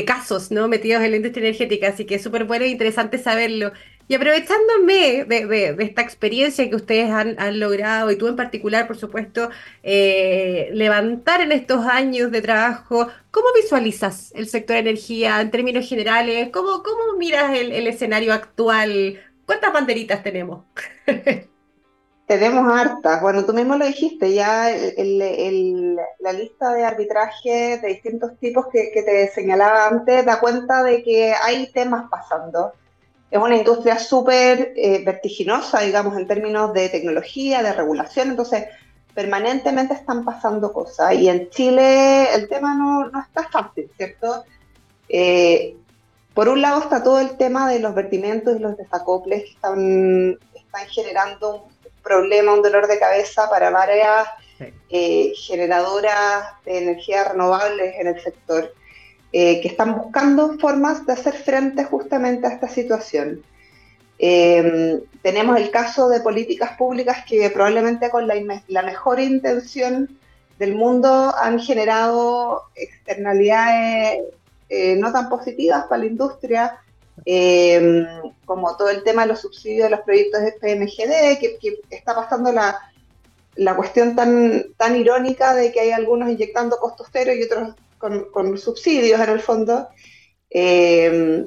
casos 0.05 0.51
¿no? 0.51 0.67
metidos 0.67 1.03
en 1.03 1.11
la 1.11 1.17
industria 1.17 1.47
energética, 1.47 1.89
así 1.89 2.05
que 2.05 2.15
es 2.15 2.23
súper 2.23 2.45
bueno 2.45 2.65
e 2.65 2.69
interesante 2.69 3.17
saberlo. 3.17 3.71
Y 4.07 4.15
aprovechándome 4.15 5.23
de, 5.25 5.75
esta 5.79 6.01
experiencia 6.01 6.69
que 6.69 6.75
ustedes 6.75 7.09
han, 7.09 7.59
logrado, 7.59 8.11
y 8.11 8.17
tú 8.17 8.27
en 8.27 8.35
particular, 8.35 8.85
por 8.85 8.97
supuesto, 8.97 9.49
eh, 9.81 10.69
levantar 10.73 11.39
en 11.41 11.53
estos 11.53 11.85
años 11.85 12.29
de 12.31 12.41
trabajo, 12.41 13.07
¿cómo 13.31 13.47
visualizas 13.55 14.33
el 14.35 14.47
sector 14.47 14.75
de 14.75 14.81
energía 14.81 15.39
en 15.39 15.51
términos 15.51 15.87
generales? 15.87 16.49
¿Cómo, 16.51 16.83
cómo 16.83 17.17
miras 17.17 17.57
el, 17.57 17.87
escenario 17.87 18.33
actual? 18.33 19.21
¿Cuántas 19.45 19.71
banderitas 19.71 20.21
tenemos? 20.21 20.65
Tenemos 22.27 22.71
hartas. 22.71 23.21
Bueno, 23.21 23.45
tú 23.45 23.53
mismo 23.53 23.75
lo 23.75 23.85
dijiste, 23.85 24.33
ya 24.33 24.69
la 26.19 26.33
lista 26.33 26.73
de 26.73 26.85
arbitraje 26.85 27.79
de 27.79 27.87
distintos 27.87 28.37
tipos 28.39 28.67
que, 28.71 28.91
que 28.93 29.03
te 29.03 29.27
señalaba 29.29 29.87
antes 29.87 30.25
da 30.25 30.39
cuenta 30.39 30.83
de 30.83 31.03
que 31.03 31.33
hay 31.33 31.71
temas 31.71 32.09
pasando 32.09 32.73
es 33.33 33.39
una 33.39 33.57
industria 33.57 33.97
súper 33.97 34.73
eh, 34.75 35.03
vertiginosa, 35.03 35.79
digamos, 35.79 36.15
en 36.19 36.27
términos 36.27 36.71
de 36.71 36.87
tecnología, 36.89 37.63
de 37.63 37.73
regulación, 37.73 38.29
entonces 38.29 38.65
permanentemente 39.15 39.95
están 39.95 40.23
pasando 40.23 40.71
cosas. 40.71 41.15
Y 41.15 41.27
en 41.29 41.49
Chile 41.49 42.31
el 42.31 42.47
tema 42.47 42.75
no, 42.75 43.09
no 43.09 43.19
está 43.19 43.49
fácil, 43.49 43.89
¿cierto? 43.97 44.45
Eh, 45.09 45.75
por 46.35 46.47
un 46.47 46.61
lado 46.61 46.81
está 46.81 47.01
todo 47.01 47.19
el 47.19 47.35
tema 47.35 47.67
de 47.67 47.79
los 47.79 47.95
vertimentos 47.95 48.55
y 48.55 48.59
los 48.59 48.77
desacoples 48.77 49.45
que 49.45 49.49
están, 49.49 50.37
están 50.53 50.87
generando 50.89 51.63
un 51.63 51.72
problema, 52.03 52.53
un 52.53 52.61
dolor 52.61 52.87
de 52.87 52.99
cabeza 52.99 53.49
para 53.49 53.69
varias 53.69 54.27
eh, 54.89 55.33
generadoras 55.35 56.63
de 56.65 56.77
energía 56.77 57.23
renovables 57.23 57.95
en 57.97 58.07
el 58.07 58.21
sector. 58.21 58.73
Eh, 59.35 59.61
que 59.61 59.67
están 59.69 59.97
buscando 59.97 60.59
formas 60.59 61.07
de 61.07 61.13
hacer 61.13 61.33
frente 61.33 61.85
justamente 61.85 62.45
a 62.45 62.51
esta 62.51 62.67
situación. 62.67 63.41
Em, 64.19 65.01
tenemos 65.23 65.57
el 65.57 65.71
caso 65.71 66.07
de 66.07 66.19
políticas 66.19 66.77
públicas 66.77 67.25
que 67.27 67.49
probablemente 67.49 68.11
con 68.11 68.27
la, 68.27 68.83
mejor 68.83 69.19
intención 69.19 70.19
del 70.59 70.75
mundo 70.75 71.33
han 71.35 71.59
generado 71.59 72.61
externalidades 72.75 74.21
eh, 74.69 74.95
no 74.97 75.11
tan 75.11 75.29
positivas 75.29 75.85
para 75.85 76.03
la 76.03 76.05
industria, 76.05 76.77
em, 77.25 78.05
como 78.45 78.75
todo 78.75 78.89
el 78.89 79.03
tema 79.03 79.23
de 79.23 79.29
los 79.29 79.41
subsidios 79.41 79.85
de 79.85 79.89
los 79.89 80.01
proyectos 80.01 80.41
de 80.41 80.51
PMGD, 80.53 81.39
que, 81.39 81.57
que 81.59 81.79
está 81.89 82.15
pasando 82.15 82.51
la, 82.51 82.79
la, 83.55 83.75
cuestión 83.75 84.15
tan, 84.15 84.65
tan 84.77 84.95
irónica 84.95 85.53
de 85.53 85.71
que 85.71 85.79
hay 85.79 85.91
algunos 85.91 86.29
inyectando 86.29 86.77
costos 86.77 87.07
cero 87.11 87.31
y 87.33 87.43
otros 87.43 87.75
con, 87.97 88.57
subsidios 88.57 89.19
en 89.21 89.29
el 89.29 89.39
fondo. 89.39 89.87
Eh, 90.49 91.45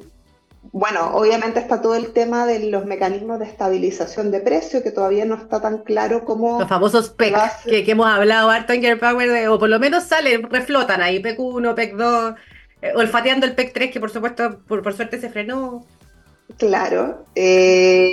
bueno, 0.72 1.12
obviamente 1.14 1.60
está 1.60 1.80
todo 1.80 1.94
el 1.94 2.12
tema 2.12 2.46
de 2.46 2.70
los 2.70 2.84
mecanismos 2.84 3.38
de 3.38 3.46
estabilización 3.46 4.30
de 4.30 4.40
precio, 4.40 4.82
que 4.82 4.90
todavía 4.90 5.24
no 5.24 5.36
está 5.36 5.60
tan 5.60 5.78
claro 5.78 6.24
cómo... 6.24 6.58
Los 6.58 6.68
famosos 6.68 7.10
PEC, 7.10 7.34
que, 7.64 7.84
que, 7.84 7.92
hemos 7.92 8.06
hablado 8.06 8.50
harto 8.50 8.72
en 8.72 8.98
Power, 8.98 9.48
o 9.48 9.58
por 9.58 9.68
lo 9.68 9.78
menos 9.78 10.04
salen, 10.04 10.42
reflotan 10.50 11.02
ahí, 11.02 11.20
PEC 11.20 11.38
1, 11.38 11.74
PEC 11.74 11.96
2, 11.96 12.34
eh, 12.34 12.34
olfateando 12.94 13.46
el 13.46 13.54
PEC 13.54 13.72
3, 13.72 13.90
que 13.92 14.00
por 14.00 14.10
supuesto, 14.10 14.60
por, 14.66 14.82
por 14.82 14.94
suerte 14.94 15.20
se 15.20 15.30
frenó. 15.30 15.84
Claro. 16.58 17.24
Eh, 17.34 18.10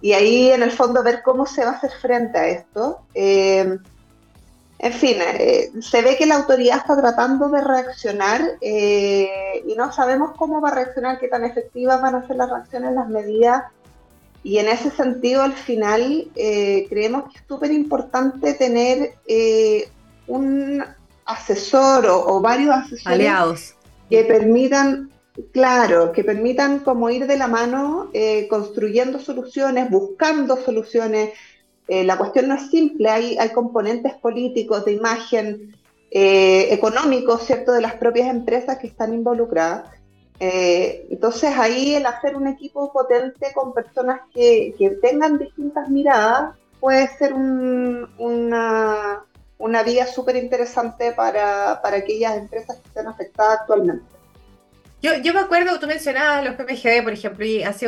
y 0.00 0.12
ahí 0.12 0.50
en 0.50 0.62
el 0.62 0.70
fondo 0.70 1.02
ver 1.02 1.22
cómo 1.22 1.46
se 1.46 1.64
va 1.64 1.72
a 1.72 1.74
hacer 1.74 1.92
frente 2.00 2.38
a 2.38 2.48
esto. 2.48 3.04
En 4.82 4.94
fin, 4.94 5.16
eh, 5.20 5.70
se 5.82 6.00
ve 6.00 6.16
que 6.16 6.24
la 6.24 6.36
autoridad 6.36 6.78
está 6.78 6.96
tratando 6.98 7.50
de 7.50 7.60
reaccionar 7.60 8.40
eh, 8.62 9.62
y 9.66 9.74
no 9.74 9.92
sabemos 9.92 10.30
cómo 10.38 10.62
va 10.62 10.70
a 10.70 10.74
reaccionar, 10.74 11.18
qué 11.18 11.28
tan 11.28 11.44
efectivas 11.44 12.00
van 12.00 12.14
a 12.14 12.26
ser 12.26 12.36
las 12.36 12.48
reacciones, 12.48 12.94
las 12.94 13.08
medidas. 13.10 13.64
Y 14.42 14.56
en 14.56 14.68
ese 14.68 14.90
sentido, 14.90 15.42
al 15.42 15.52
final, 15.52 16.30
eh, 16.34 16.86
creemos 16.88 17.24
que 17.24 17.40
es 17.40 17.44
súper 17.46 17.72
importante 17.72 18.54
tener 18.54 19.16
un 20.26 20.82
asesor 21.30 22.06
o, 22.06 22.40
varios 22.40 22.74
asesores 22.74 23.06
aliados 23.06 23.74
que 24.08 24.24
permitan, 24.24 25.10
claro, 25.52 26.12
que 26.12 26.24
permitan 26.24 26.80
como 26.80 27.10
ir 27.10 27.26
de 27.26 27.36
la 27.36 27.46
mano 27.46 28.10
construyendo 28.48 29.20
soluciones, 29.20 29.88
buscando 29.88 30.56
soluciones, 30.56 31.30
eh, 31.90 32.04
la 32.04 32.16
cuestión 32.16 32.46
no 32.46 32.54
es 32.54 32.70
simple, 32.70 33.10
hay, 33.10 33.36
hay 33.36 33.48
componentes 33.48 34.14
políticos, 34.14 34.84
de 34.84 34.92
imagen, 34.92 35.74
eh, 36.12 36.72
económicos, 36.72 37.44
¿cierto?, 37.44 37.72
de 37.72 37.80
las 37.80 37.94
propias 37.94 38.28
empresas 38.28 38.78
que 38.78 38.86
están 38.86 39.12
involucradas. 39.12 39.90
Eh, 40.38 41.08
entonces 41.10 41.50
ahí 41.58 41.96
el 41.96 42.06
hacer 42.06 42.36
un 42.36 42.46
equipo 42.46 42.92
potente 42.92 43.48
con 43.52 43.74
personas 43.74 44.20
que, 44.32 44.72
tengan 45.02 45.36
distintas 45.38 45.90
miradas 45.90 46.54
puede 46.78 47.08
ser 47.18 47.34
una, 47.34 49.24
una 49.60 49.82
vía 49.82 50.06
súper 50.06 50.36
interesante 50.36 51.12
para, 51.12 51.80
para 51.82 51.98
aquellas 51.98 52.36
empresas 52.36 52.78
que 52.78 52.88
están 52.88 53.06
afectadas 53.06 53.60
actualmente. 53.60 54.04
Yo, 55.02 55.14
yo 55.22 55.34
me 55.34 55.40
acuerdo, 55.40 55.78
tú 55.78 55.86
mencionabas 55.86 56.44
los 56.44 56.54
PMGD, 56.54 57.04
por 57.04 57.12
ejemplo, 57.12 57.44
y 57.44 57.62
hace 57.62 57.86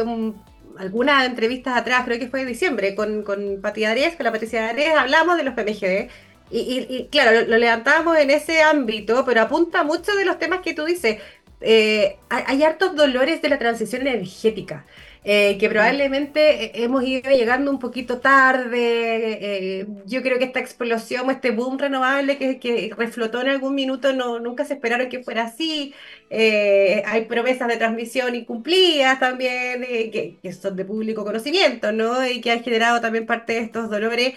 algunas 0.79 1.27
entrevistas 1.27 1.77
atrás, 1.77 2.05
creo 2.05 2.19
que 2.19 2.29
fue 2.29 2.43
en 2.43 2.49
diciembre, 2.49 2.95
con, 2.95 3.23
con 3.23 3.61
Pati 3.61 3.85
con 3.85 4.25
la 4.25 4.33
Patricia 4.33 4.69
Adrés, 4.69 4.95
hablamos 4.97 5.37
de 5.39 5.45
los 5.45 5.55
PMGD. 5.55 6.11
Y, 6.51 6.87
y, 6.91 7.09
claro, 7.11 7.33
lo, 7.33 7.47
lo, 7.47 7.57
levantábamos 7.57 8.19
en 8.19 8.31
ese 8.31 8.61
ámbito, 8.61 9.25
pero 9.25 9.41
apunta 9.41 9.83
mucho 9.83 10.15
de 10.15 10.27
los 10.27 10.39
temas 10.39 10.61
que 10.61 10.75
tú 10.75 10.85
dices. 10.85 11.19
Eh, 11.63 12.19
hay, 12.29 12.63
hartos 12.65 12.97
dolores 12.97 13.41
de 13.41 13.49
la 13.49 13.59
transición 13.59 14.07
energética. 14.07 14.85
Eh, 15.25 15.57
que 15.59 15.69
probablemente 15.69 16.83
hemos 16.83 17.05
ido 17.05 17.31
llegando 17.31 17.71
un 17.71 17.79
poquito 17.79 18.19
tarde. 18.19 19.81
Eh, 19.81 19.87
yo 20.05 20.21
creo 20.21 20.39
que 20.39 20.45
esta 20.47 20.59
explosión, 20.59 21.31
este 21.31 21.53
boom 21.53 21.79
renovable 21.79 22.39
que, 22.39 22.59
que 22.59 22.93
reflotó 22.97 23.41
en 23.41 23.49
algún 23.49 23.75
minuto, 23.77 24.13
no, 24.13 24.41
nunca 24.41 24.65
se 24.65 24.75
esperaron 24.75 25.09
que 25.09 25.23
fuera 25.23 25.45
así. 25.45 25.95
hay 26.31 27.25
promesas 27.27 27.69
de 27.69 27.77
transmisión 27.77 28.35
incumplidas 28.35 29.21
también, 29.21 29.83
que, 29.83 30.39
que, 30.43 30.53
son 30.53 30.75
de 30.77 30.85
público 30.85 31.25
conocimiento, 31.25 31.93
¿no? 31.93 32.27
Y 32.27 32.41
que 32.41 32.51
han 32.51 32.63
generado 32.65 33.01
también 33.01 33.27
parte 33.27 33.55
de 33.55 33.61
estos 33.61 33.91
dolores. 33.91 34.35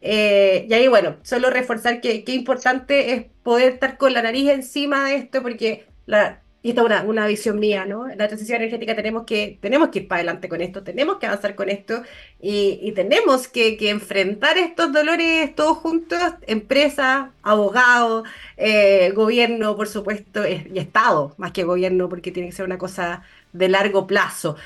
y 0.00 0.72
ahí, 0.74 0.88
bueno, 0.88 1.16
solo 1.22 1.50
reforzar 1.50 2.00
que, 2.00 2.24
que 2.24 2.32
importante 2.34 3.12
es 3.14 3.26
poder 3.42 3.74
estar 3.74 3.98
con 3.98 4.12
la 4.12 4.22
nariz 4.22 4.50
encima 4.50 5.08
de 5.08 5.16
esto, 5.16 5.42
porque 5.42 5.86
la, 6.06 6.42
y 6.68 6.72
esta 6.72 6.82
es 6.82 7.04
una, 7.04 7.26
visión 7.26 7.58
mía, 7.58 7.86
¿no? 7.86 8.08
La 8.08 8.28
transición 8.28 8.56
energética 8.60 8.94
tenemos 8.94 9.24
que, 9.24 9.58
tenemos 9.62 9.88
que 9.88 10.00
ir 10.00 10.08
para 10.08 10.18
adelante 10.18 10.50
con 10.50 10.60
esto, 10.60 10.82
tenemos 10.82 11.16
que 11.16 11.24
avanzar 11.24 11.54
con 11.54 11.70
esto 11.70 12.02
y, 12.42 12.92
tenemos 12.92 13.48
que, 13.48 13.78
enfrentar 13.88 14.58
estos 14.58 14.92
dolores 14.92 15.54
todos 15.54 15.78
juntos, 15.78 16.20
empresa, 16.46 17.32
abogado, 17.42 18.24
eh, 18.58 19.12
gobierno, 19.14 19.76
por 19.76 19.88
supuesto, 19.88 20.46
y 20.46 20.78
Estado, 20.78 21.34
más 21.38 21.52
que 21.52 21.64
gobierno, 21.64 22.10
porque 22.10 22.32
tiene 22.32 22.50
que 22.50 22.56
ser 22.56 22.66
una 22.66 22.76
cosa 22.76 23.22
de 23.54 23.68
largo 23.70 24.06
plazo. 24.06 24.56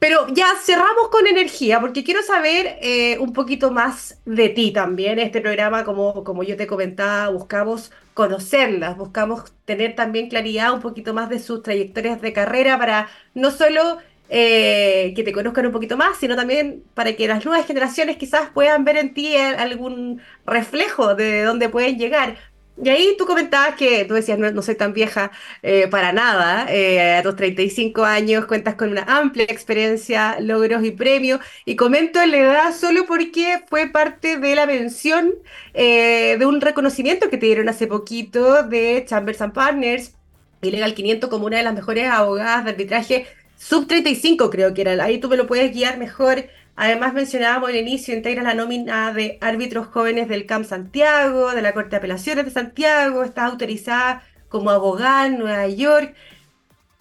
Pero 0.00 0.26
ya 0.32 0.48
cerramos 0.60 1.08
con 1.08 1.26
energía, 1.28 1.80
porque 1.80 2.02
quiero 2.02 2.22
saber 2.24 2.78
eh, 2.82 3.16
un 3.20 3.32
poquito 3.32 3.70
más 3.70 4.18
de 4.24 4.48
ti 4.48 4.72
también. 4.72 5.20
Este 5.20 5.40
programa, 5.40 5.84
como, 5.84 6.24
como 6.24 6.42
yo 6.42 6.56
te 6.56 6.66
comentaba, 6.66 7.28
buscamos 7.28 7.92
conocerlas, 8.14 8.96
buscamos 8.96 9.52
tener 9.64 9.94
también 9.96 10.28
claridad 10.28 10.72
un 10.72 10.80
poquito 10.80 11.14
más 11.14 11.28
de 11.28 11.40
sus 11.40 11.62
trayectorias 11.62 12.20
de 12.22 12.32
carrera 12.32 12.78
para 12.78 13.08
no 13.34 13.50
solo 13.50 13.98
eh, 14.28 15.12
que 15.14 15.22
te 15.22 15.32
conozcan 15.32 15.66
un 15.66 15.72
poquito 15.72 15.96
más, 15.96 16.16
sino 16.18 16.36
también 16.36 16.84
para 16.94 17.14
que 17.14 17.28
las 17.28 17.44
nuevas 17.44 17.66
generaciones 17.66 18.16
quizás 18.16 18.50
puedan 18.50 18.84
ver 18.84 18.96
en 18.96 19.14
ti 19.14 19.36
algún 19.36 20.22
reflejo 20.46 21.14
de 21.14 21.42
dónde 21.42 21.68
pueden 21.68 21.98
llegar. 21.98 22.36
Y 22.82 22.88
ahí 22.88 23.14
tú 23.16 23.24
comentabas 23.24 23.76
que 23.76 24.04
tú 24.04 24.14
decías, 24.14 24.36
no, 24.38 24.60
soy 24.62 24.74
tan 24.74 24.92
vieja 24.92 25.30
eh, 25.62 25.86
para 25.88 26.12
nada, 26.12 26.66
eh, 26.68 27.16
a 27.16 27.22
tus 27.22 27.36
35 27.36 28.04
años 28.04 28.46
cuentas 28.46 28.74
con 28.74 28.90
una 28.90 29.02
amplia 29.02 29.44
experiencia, 29.44 30.40
logros 30.40 30.82
y 30.84 30.90
premios, 30.90 31.40
y 31.64 31.76
comento 31.76 32.24
la 32.26 32.36
edad 32.36 32.74
solo 32.74 33.06
porque 33.06 33.62
fue 33.68 33.88
parte 33.88 34.38
de 34.38 34.54
la 34.56 34.66
mención 34.66 35.34
eh, 35.72 36.36
de 36.36 36.46
un 36.46 36.60
reconocimiento 36.60 37.30
que 37.30 37.38
te 37.38 37.46
dieron 37.46 37.68
hace 37.68 37.86
poquito 37.86 38.64
de 38.64 39.04
Chambers 39.06 39.40
and 39.40 39.52
Partners, 39.52 40.12
Ilegal 40.60 40.94
500 40.94 41.30
como 41.30 41.46
una 41.46 41.58
de 41.58 41.62
las 41.62 41.74
mejores 41.74 42.08
abogadas 42.10 42.64
de 42.64 42.70
arbitraje 42.70 43.26
sub 43.56 43.86
35 43.86 44.50
creo 44.50 44.74
que 44.74 44.82
era, 44.82 45.04
ahí 45.04 45.18
tú 45.18 45.28
me 45.28 45.36
lo 45.36 45.46
puedes 45.46 45.72
guiar 45.72 45.98
mejor 45.98 46.46
Además 46.76 47.14
mencionábamos 47.14 47.68
al 47.68 47.76
inicio, 47.76 48.14
integra 48.14 48.42
la 48.42 48.54
nómina 48.54 49.12
de 49.12 49.38
árbitros 49.40 49.86
jóvenes 49.86 50.28
del 50.28 50.46
CAMP 50.46 50.66
Santiago, 50.66 51.52
de 51.52 51.62
la 51.62 51.72
Corte 51.72 51.90
de 51.90 51.96
Apelaciones 51.96 52.46
de 52.46 52.50
Santiago, 52.50 53.22
está 53.22 53.46
autorizada 53.46 54.22
como 54.48 54.70
abogada 54.70 55.26
en 55.26 55.38
Nueva 55.38 55.68
York. 55.68 56.14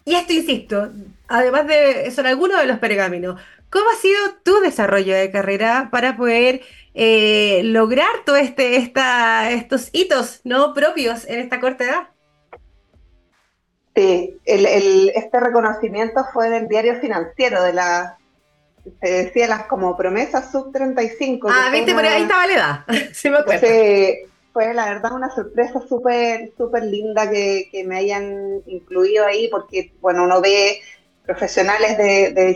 Y 0.06 0.16
esto, 0.16 0.34
insisto, 0.34 0.92
además 1.28 1.66
de, 1.66 2.12
son 2.12 2.28
algunos 2.28 2.60
de 2.60 2.68
los 2.68 2.78
pergaminos. 2.78 3.42
¿Cómo 3.72 3.86
ha 3.90 3.96
sido 3.96 4.20
tu 4.44 4.60
desarrollo 4.60 5.16
de 5.16 5.32
carrera 5.32 5.90
para 5.92 6.16
poder 6.16 6.62
eh, 6.94 7.62
lograr 7.64 8.10
todos 8.26 8.40
este, 8.40 8.76
estos 8.76 9.90
hitos 9.94 10.42
no 10.44 10.76
propios 10.76 11.26
en 11.28 11.40
esta 11.40 11.60
corta 11.60 11.84
edad? 11.86 12.08
Sí, 13.96 14.38
este 14.46 15.40
reconocimiento 15.40 16.26
fue 16.34 16.50
del 16.50 16.68
diario 16.68 17.00
financiero 17.00 17.64
de 17.64 17.74
la, 17.74 18.18
se 19.02 19.10
decía 19.10 19.48
las 19.48 19.66
como 19.66 19.96
promesas 19.96 20.52
sub 20.52 20.72
35. 20.72 21.50
Ah, 21.52 21.70
viste, 21.72 21.94
por 21.94 22.06
ahí 22.06 22.24
estaba 22.24 22.48
la 22.48 22.54
edad, 22.54 22.86
sí 23.14 23.30
me 23.30 23.38
acuerdo. 23.38 23.68
fue 24.52 24.74
la 24.74 24.86
verdad 24.86 25.14
una 25.14 25.34
sorpresa 25.34 25.82
súper 25.88 26.52
súper 26.58 26.84
linda 26.84 27.30
que, 27.30 27.70
que, 27.72 27.84
me 27.84 27.98
hayan 27.98 28.62
incluido 28.66 29.26
ahí, 29.26 29.48
porque 29.50 29.94
bueno, 30.02 30.24
uno 30.24 30.42
ve 30.42 30.82
profesionales 31.26 31.98
de, 31.98 32.34
de, 32.34 32.54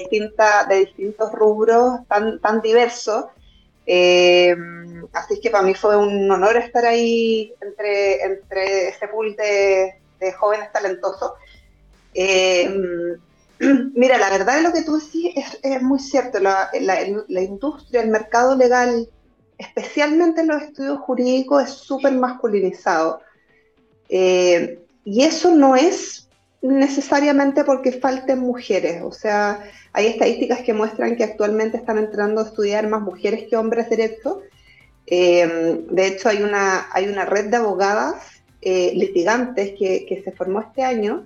de 0.69 0.79
distintos 0.79 1.31
rubros 1.31 2.05
tan, 2.07 2.39
tan 2.39 2.61
diversos. 2.61 3.25
Eh, 3.85 4.53
así 5.13 5.39
que 5.39 5.49
para 5.49 5.63
mí 5.63 5.73
fue 5.73 5.95
un 5.95 6.29
honor 6.29 6.57
estar 6.57 6.85
ahí 6.85 7.53
entre, 7.61 8.21
entre 8.21 8.89
ese 8.89 9.07
pool 9.07 9.35
de, 9.37 9.95
de 10.19 10.33
jóvenes 10.33 10.71
talentosos. 10.73 11.31
Eh, 12.13 12.69
Mira, 13.59 14.17
la 14.17 14.29
verdad 14.29 14.57
de 14.57 14.61
lo 14.61 14.73
que 14.73 14.83
tú 14.83 14.99
decís 14.99 15.33
es, 15.63 15.81
muy 15.81 15.99
cierto. 15.99 16.39
La, 16.39 17.41
industria, 17.41 18.01
el 18.01 18.09
mercado 18.09 18.55
legal, 18.55 19.09
especialmente 19.57 20.41
en 20.41 20.47
los 20.47 20.61
estudios 20.61 20.99
jurídicos, 20.99 21.63
es 21.63 21.69
súper 21.71 22.13
masculinizado. 22.13 23.21
Eh, 24.09 24.79
y 25.03 25.23
eso 25.23 25.55
no 25.55 25.75
es 25.75 26.29
necesariamente 26.61 27.63
porque 27.63 27.91
falten 27.91 28.39
mujeres. 28.39 29.01
O 29.03 29.11
sea, 29.11 29.63
hay 29.93 30.07
estadísticas 30.07 30.61
que 30.61 30.73
muestran 30.73 31.15
que 31.15 31.23
actualmente 31.23 31.77
están 31.77 31.97
entrando 31.97 32.41
a 32.41 32.45
estudiar 32.45 32.87
más 32.87 33.01
mujeres 33.01 33.45
que 33.49 33.57
hombres 33.57 33.89
derecho. 33.89 34.41
Eh, 35.07 35.83
de 35.89 36.07
hecho, 36.07 36.29
hay 36.29 36.43
una, 36.43 36.87
hay 36.91 37.07
una 37.07 37.25
red 37.25 37.45
de 37.45 37.57
abogadas 37.57 38.15
eh, 38.61 38.91
litigantes 38.93 39.71
que 39.77 40.21
se 40.23 40.31
formó 40.31 40.59
este 40.61 40.83
año 40.83 41.25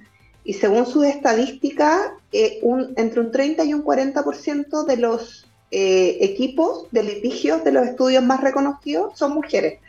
y 0.52 0.54
según 0.54 0.86
sus 0.86 1.06
estadísticas, 1.06 2.12
eh, 2.34 2.60
un, 2.62 2.94
entre 2.98 3.22
un 3.22 3.32
30 3.32 3.64
y 3.64 3.74
un 3.74 3.86
40% 3.86 4.84
de 4.84 4.98
los 4.98 5.48
eh, 5.72 6.18
equipos 6.20 6.92
de 6.92 7.04
litigios 7.04 7.64
de 7.64 7.72
los 7.72 7.88
estudios 7.88 8.22
más 8.22 8.42
reconocidos 8.42 9.18
son 9.18 9.34
mujeres. 9.34 9.80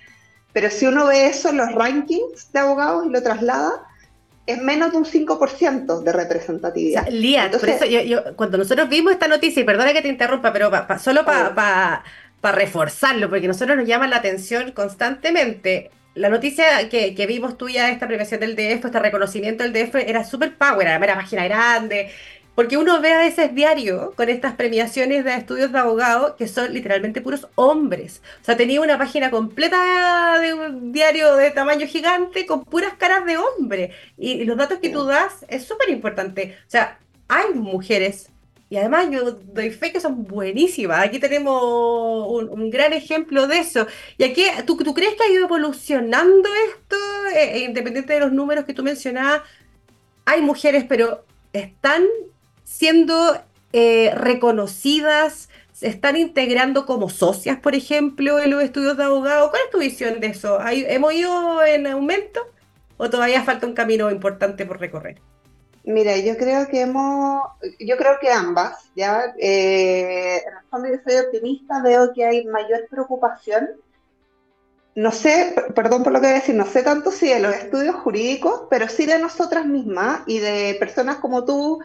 Pero 0.52 0.70
si 0.70 0.86
uno 0.86 1.08
ve 1.08 1.26
eso 1.26 1.48
en 1.48 1.56
los 1.56 1.72
rankings 1.72 2.52
de 2.52 2.60
abogados 2.60 3.06
y 3.06 3.10
lo 3.10 3.20
traslada, 3.24 3.72
es 4.46 4.62
menos 4.62 4.92
de 4.92 4.98
un 4.98 5.04
5% 5.04 6.00
de 6.00 6.12
representatividad. 6.12 7.08
Lía, 7.08 7.50
por 7.50 7.68
eso 7.68 7.84
yo, 7.84 8.36
cuando 8.36 8.56
nosotros 8.56 8.88
vimos 8.88 9.14
esta 9.14 9.26
noticia, 9.26 9.62
y 9.62 9.64
perdona 9.64 9.92
que 9.92 10.02
te 10.02 10.08
interrumpa, 10.08 10.52
pero 10.52 10.70
solo 11.00 11.24
para 11.24 12.04
reforzarlo, 12.40 13.28
porque 13.28 13.48
nosotros 13.48 13.76
nos 13.76 13.88
llama 13.88 14.06
la 14.06 14.18
atención 14.18 14.70
constantemente 14.70 15.90
la 16.14 16.28
noticia 16.28 16.88
que, 16.88 17.26
vimos 17.26 17.56
tuya 17.56 17.90
esta 17.90 18.06
premiación 18.06 18.40
del 18.40 18.56
DF, 18.56 18.84
este 18.84 18.98
reconocimiento 18.98 19.64
del 19.64 19.72
DF, 19.72 19.94
era 19.96 20.24
súper 20.24 20.56
power, 20.56 20.86
era 20.86 20.98
una 20.98 21.14
página 21.14 21.44
grande, 21.44 22.10
porque 22.54 22.76
uno 22.76 23.00
ve 23.00 23.12
a 23.12 23.18
veces 23.18 23.54
diario 23.54 24.12
con 24.14 24.28
estas 24.28 24.54
premiaciones 24.54 25.24
de 25.24 25.34
estudios 25.34 25.72
de 25.72 25.78
abogado 25.78 26.36
que 26.36 26.48
son 26.48 26.72
literalmente 26.72 27.22
puros 27.22 27.48
hombres. 27.54 28.22
O 28.42 28.44
sea, 28.44 28.56
tenía 28.56 28.80
una 28.80 28.98
página 28.98 29.30
completa 29.30 30.38
de 30.38 30.52
un 30.52 30.92
diario 30.92 31.34
de 31.36 31.50
tamaño 31.50 31.86
gigante 31.86 32.44
con 32.44 32.64
puras 32.64 32.94
caras 32.98 33.24
de 33.24 33.38
hombre. 33.38 33.92
Y, 34.18 34.44
los 34.44 34.56
datos 34.58 34.80
que 34.80 34.90
tú 34.90 35.04
das 35.04 35.46
es 35.48 35.64
súper 35.64 35.88
importante. 35.88 36.56
O 36.66 36.70
sea, 36.70 36.98
hay 37.28 37.54
mujeres 37.54 38.31
y 38.72 38.78
además 38.78 39.08
yo 39.10 39.32
doy 39.32 39.70
fe 39.70 39.92
que 39.92 40.00
son 40.00 40.24
buenísimas. 40.24 41.04
Aquí 41.04 41.18
tenemos 41.18 41.60
un, 42.50 42.70
gran 42.70 42.94
ejemplo 42.94 43.46
de 43.46 43.58
eso. 43.58 43.86
¿Y 44.16 44.24
aquí, 44.24 44.44
¿tú, 44.64 44.78
tú 44.78 44.94
crees 44.94 45.14
que 45.14 45.24
ha 45.24 45.28
ido 45.28 45.44
evolucionando 45.44 46.48
esto? 46.70 46.96
Eh, 47.36 47.58
eh, 47.58 47.58
independiente 47.64 48.14
de 48.14 48.20
los 48.20 48.32
números 48.32 48.64
que 48.64 48.72
tú 48.72 48.82
mencionabas, 48.82 49.42
hay 50.24 50.40
mujeres, 50.40 50.86
pero 50.88 51.26
están 51.52 52.02
siendo 52.64 53.44
eh, 53.74 54.10
reconocidas, 54.14 55.50
se 55.74 55.88
están 55.88 56.16
integrando 56.16 56.86
como 56.86 57.10
socias, 57.10 57.60
por 57.60 57.74
ejemplo, 57.74 58.38
en 58.38 58.52
los 58.52 58.62
estudios 58.62 58.96
de 58.96 59.04
abogado. 59.04 59.50
¿Cuál 59.50 59.64
es 59.66 59.70
tu 59.70 59.80
visión 59.80 60.18
de 60.18 60.28
eso? 60.28 60.58
¿Hemos 60.66 61.12
ido 61.12 61.62
en 61.62 61.88
aumento 61.88 62.40
o 62.96 63.10
todavía 63.10 63.44
falta 63.44 63.66
un 63.66 63.74
camino 63.74 64.10
importante 64.10 64.64
por 64.64 64.80
recorrer? 64.80 65.20
Mira, 65.84 66.16
yo 66.18 66.36
creo 66.36 66.68
que 66.68 66.82
hemos, 66.82 67.42
yo 67.80 67.96
creo 67.96 68.18
que 68.20 68.30
ambas, 68.30 68.90
¿ya? 68.94 69.34
Eh, 69.38 70.36
en 70.36 70.56
el 70.56 70.64
fondo 70.70 70.88
yo 70.88 70.94
soy 71.04 71.18
optimista, 71.24 71.82
veo 71.82 72.12
que 72.12 72.24
hay 72.24 72.44
mayor 72.44 72.86
preocupación 72.88 73.68
no 74.94 75.10
sé, 75.10 75.54
perdón 75.74 76.02
por 76.02 76.12
lo 76.12 76.20
que 76.20 76.26
voy 76.26 76.34
a 76.34 76.40
decir, 76.40 76.54
no 76.54 76.66
sé 76.66 76.82
tanto 76.82 77.10
si 77.10 77.28
de 77.28 77.40
los 77.40 77.54
estudios 77.54 77.94
jurídicos, 77.96 78.64
pero 78.68 78.88
sí 78.88 79.06
de 79.06 79.18
nosotras 79.18 79.66
mismas 79.66 80.20
y 80.26 80.38
de 80.38 80.76
personas 80.78 81.16
como 81.16 81.44
tú 81.44 81.80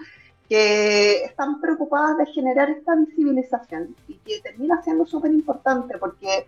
que 0.49 1.23
están 1.23 1.61
preocupadas 1.61 2.17
de 2.17 2.25
generar 2.27 2.69
esta 2.69 2.95
visibilización 2.95 3.95
y 4.07 4.15
que 4.15 4.41
termina 4.41 4.81
siendo 4.83 5.05
súper 5.05 5.31
importante 5.31 5.97
porque 5.97 6.47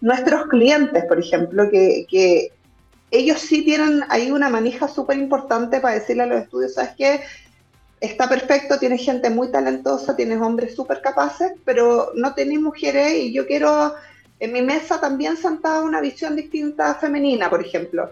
nuestros 0.00 0.46
clientes, 0.46 1.04
por 1.04 1.18
ejemplo, 1.18 1.68
que, 1.70 2.06
que 2.08 2.52
ellos 3.10 3.40
sí 3.40 3.64
tienen 3.64 4.02
ahí 4.08 4.30
una 4.30 4.48
manija 4.48 4.88
súper 4.88 5.18
importante 5.18 5.80
para 5.80 5.94
decirle 5.94 6.24
a 6.24 6.26
los 6.26 6.42
estudios, 6.42 6.74
¿sabes 6.74 6.92
qué? 6.96 7.20
Está 8.00 8.28
perfecto, 8.28 8.78
tienes 8.78 9.04
gente 9.04 9.30
muy 9.30 9.50
talentosa, 9.50 10.14
tienes 10.14 10.40
hombres 10.40 10.74
súper 10.74 11.00
capaces, 11.00 11.52
pero 11.64 12.12
no 12.14 12.34
tenés 12.34 12.60
mujeres 12.60 13.14
y 13.14 13.32
yo 13.32 13.46
quiero 13.46 13.94
en 14.40 14.52
mi 14.52 14.62
mesa 14.62 15.00
también 15.00 15.36
sentada 15.36 15.82
una 15.82 16.00
visión 16.00 16.36
distinta 16.36 16.94
femenina, 16.94 17.50
por 17.50 17.60
ejemplo. 17.60 18.10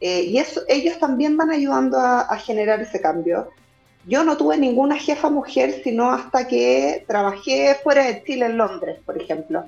Eh, 0.00 0.22
y 0.22 0.38
eso, 0.38 0.62
ellos 0.68 0.98
también 0.98 1.36
van 1.36 1.50
ayudando 1.50 1.98
a, 1.98 2.36
generar 2.38 2.80
ese 2.80 3.00
cambio. 3.00 3.48
Yo 4.06 4.24
no 4.24 4.36
tuve 4.36 4.56
ninguna 4.56 4.96
jefa 4.96 5.28
mujer, 5.28 5.82
sino 5.84 6.10
hasta 6.10 6.48
que 6.48 7.04
trabajé 7.06 7.76
fuera 7.82 8.04
de 8.04 8.22
Chile, 8.24 8.46
en 8.46 8.56
Londres, 8.56 8.98
por 9.04 9.20
ejemplo. 9.20 9.66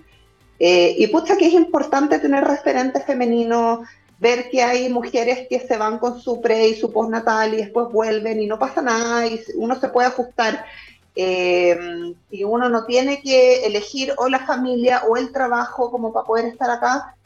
Eh, 0.58 0.94
y 0.98 1.06
pucha 1.08 1.36
que 1.36 1.46
es 1.46 1.54
importante 1.54 2.18
tener 2.18 2.44
referentes 2.44 3.04
femeninos, 3.04 3.80
ver 4.20 4.50
que 4.50 4.62
hay 4.62 4.88
mujeres 4.90 5.48
que 5.48 5.58
se 5.58 5.78
van 5.78 5.98
con 5.98 6.20
su 6.20 6.40
pre 6.40 6.68
y 6.68 6.74
su 6.74 6.92
postnatal 6.92 7.54
y 7.54 7.56
después 7.56 7.88
vuelven 7.90 8.40
y 8.40 8.46
no 8.46 8.58
pasa 8.58 8.82
nada 8.82 9.26
y 9.26 9.42
uno 9.56 9.80
se 9.80 9.88
puede 9.88 10.08
ajustar. 10.08 10.64
Eh, 11.16 11.76
y 12.30 12.44
uno 12.44 12.68
no 12.68 12.84
tiene 12.84 13.20
que 13.20 13.66
elegir 13.66 14.14
o 14.16 14.28
la 14.28 14.46
familia 14.46 15.02
o 15.08 15.16
el 15.16 15.32
trabajo 15.32 15.90
como 15.90 16.12
para 16.12 16.26
poder 16.26 16.44
estar 16.46 16.70
acá. 16.70 17.16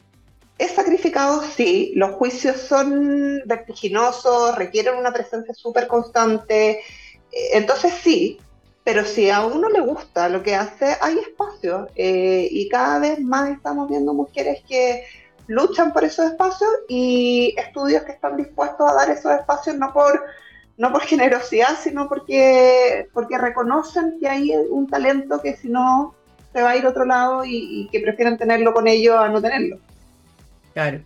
Es 0.57 0.71
sacrificado, 0.71 1.43
sí, 1.43 1.91
los 1.95 2.11
juicios 2.11 2.55
son 2.61 3.41
vertiginosos, 3.45 4.55
requieren 4.55 4.95
una 4.95 5.11
presencia 5.11 5.53
súper 5.53 5.87
constante, 5.87 6.79
eh, 7.31 7.49
entonces 7.53 7.93
sí, 8.01 8.39
pero 8.85 9.03
si 9.03 9.29
a 9.29 9.45
uno 9.45 9.67
le 9.69 9.81
gusta 9.81 10.29
lo 10.29 10.43
que 10.43 10.55
hace, 10.55 10.95
hay 11.01 11.17
espacio 11.17 11.89
eh, 11.95 12.47
y 12.49 12.69
cada 12.69 12.99
vez 12.99 13.19
más 13.19 13.49
estamos 13.49 13.89
viendo 13.89 14.13
mujeres 14.13 14.63
que 14.67 15.03
luchan 15.47 15.93
por 15.93 16.03
esos 16.03 16.25
espacios 16.25 16.69
y 16.87 17.53
estudios 17.57 18.03
que 18.03 18.13
están 18.13 18.37
dispuestos 18.37 18.89
a 18.89 18.93
dar 18.93 19.09
esos 19.09 19.31
espacios 19.31 19.75
no 19.77 19.93
por 19.93 20.23
no 20.77 20.91
por 20.91 21.01
generosidad, 21.03 21.77
sino 21.81 22.09
porque, 22.09 23.07
porque 23.13 23.37
reconocen 23.37 24.17
que 24.19 24.27
hay 24.27 24.51
un 24.69 24.87
talento 24.87 25.41
que 25.41 25.55
si 25.55 25.69
no 25.69 26.15
se 26.51 26.61
va 26.61 26.71
a 26.71 26.77
ir 26.77 26.85
a 26.85 26.89
otro 26.89 27.05
lado 27.05 27.43
y, 27.45 27.87
que 27.91 27.99
prefieren 27.99 28.37
tenerlo 28.37 28.73
con 28.73 28.87
ellos 28.87 29.15
a 29.15 29.29
no 29.29 29.41
tenerlo. 29.41 29.77
Claro. 30.73 31.01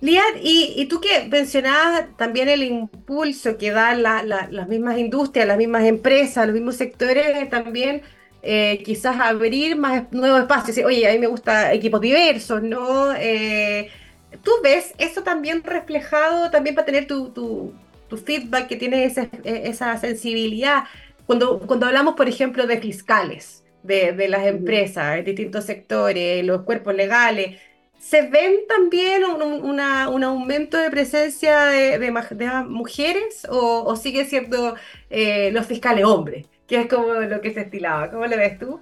Liad, 0.00 0.36
y, 0.40 0.86
tú 0.86 0.98
que 1.00 1.28
mencionabas 1.28 2.06
también 2.16 2.48
el 2.48 2.62
impulso 2.62 3.58
que 3.58 3.70
dan 3.70 4.02
las 4.02 4.68
mismas 4.68 4.98
industrias, 4.98 5.46
las 5.46 5.58
mismas 5.58 5.84
empresas, 5.84 6.46
los 6.46 6.54
mismos 6.54 6.76
sectores, 6.76 7.50
también 7.50 8.02
eh, 8.42 8.82
quizás 8.84 9.18
abrir 9.20 9.76
más 9.76 10.10
nuevos 10.12 10.40
espacios. 10.40 10.78
Oye, 10.86 11.08
a 11.08 11.12
mí 11.12 11.18
me 11.18 11.26
gusta 11.26 11.72
equipos 11.72 12.00
diversos, 12.00 12.62
¿no? 12.62 13.14
Eh, 13.16 13.90
¿Tú 14.42 14.50
ves 14.62 14.94
eso 14.98 15.22
también 15.22 15.62
reflejado 15.64 16.50
también 16.50 16.74
para 16.74 16.86
tener 16.86 17.06
tu 17.06 17.32
tu 18.10 18.18
feedback, 18.18 18.68
que 18.68 18.76
tiene 18.76 19.04
esa, 19.04 19.30
esa 19.44 19.96
sensibilidad. 19.96 20.84
Cuando, 21.26 21.60
cuando 21.60 21.86
hablamos, 21.86 22.14
por 22.16 22.28
ejemplo, 22.28 22.66
de 22.66 22.78
fiscales, 22.78 23.64
de, 23.82 24.12
de 24.12 24.28
las 24.28 24.46
empresas, 24.46 25.16
en 25.18 25.24
distintos 25.24 25.64
sectores, 25.64 26.44
los 26.44 26.62
cuerpos 26.62 26.94
legales, 26.94 27.58
¿se 27.98 28.22
ven 28.28 28.66
también 28.68 29.24
un, 29.24 29.42
una, 29.42 30.08
un 30.08 30.24
aumento 30.24 30.76
de 30.76 30.90
presencia 30.90 31.66
de, 31.66 31.98
de, 31.98 32.64
mujeres 32.68 33.46
o, 33.48 33.84
o, 33.84 33.96
sigue 33.96 34.24
siendo 34.24 34.74
eh, 35.08 35.50
los 35.52 35.66
fiscales 35.66 36.04
hombres, 36.04 36.46
que 36.70 36.82
es 36.82 36.88
como 36.88 37.12
lo 37.12 37.40
que 37.40 37.52
se 37.52 37.62
estilaba? 37.62 38.10
¿Cómo 38.10 38.24
lo 38.26 38.36
ves 38.36 38.58
tú? 38.58 38.80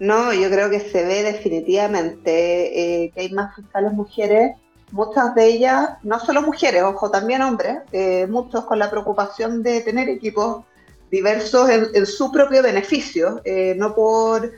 No, 0.00 0.34
yo 0.34 0.50
creo 0.50 0.68
que 0.68 0.80
se 0.80 1.04
ve 1.04 1.22
definitivamente 1.22 3.04
eh, 3.04 3.12
que 3.14 3.20
hay 3.20 3.30
más 3.30 3.54
fiscales 3.54 3.92
mujeres 3.92 4.56
muchas 4.90 5.34
de 5.34 5.46
ellas, 5.46 5.90
no 6.02 6.20
solo 6.20 6.42
mujeres, 6.42 6.82
ojo, 6.82 7.10
también 7.10 7.42
hombres, 7.42 7.78
eh, 7.90 8.26
muchos 8.28 8.64
con 8.64 8.78
la 8.78 8.90
preocupación 8.90 9.62
de 9.62 9.80
tener 9.80 10.08
equipos 10.08 10.64
diversos 11.10 11.68
en, 11.68 12.06
su 12.06 12.30
propio 12.30 12.62
beneficio, 12.62 13.40
eh, 13.44 13.74
no 13.76 13.94
por 13.94 14.52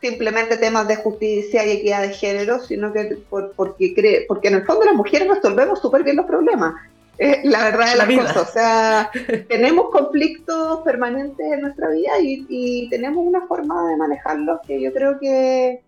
simplemente 0.00 0.56
temas 0.56 0.88
de 0.88 0.96
justicia 0.96 1.64
y 1.64 1.70
equidad 1.70 2.02
de 2.02 2.14
género, 2.14 2.58
sino 2.60 2.92
que 2.92 3.18
porque, 3.28 3.94
cree, 3.94 4.24
porque 4.26 4.48
en 4.48 4.54
el 4.54 4.66
fondo 4.66 4.84
las 4.84 4.94
mujeres 4.94 5.28
resolvemos 5.28 5.78
súper 5.80 6.02
bien 6.02 6.16
los 6.16 6.26
problemas. 6.26 6.74
la 7.44 7.64
verdad 7.64 7.92
de 7.92 7.96
las 7.96 8.34
cosas. 8.34 8.48
O 8.48 8.52
sea, 8.52 9.10
tenemos 9.48 9.90
conflictos 9.90 10.80
permanentes 10.82 11.52
en 11.52 11.60
nuestra 11.60 11.90
vida 11.90 12.18
y, 12.20 12.46
y 12.48 12.88
tenemos 12.88 13.26
una 13.26 13.46
forma 13.46 13.88
de 13.90 13.96
manejarlos 13.96 14.60
que 14.66 14.80
yo 14.80 14.92
creo 14.92 15.18
que, 15.20 15.82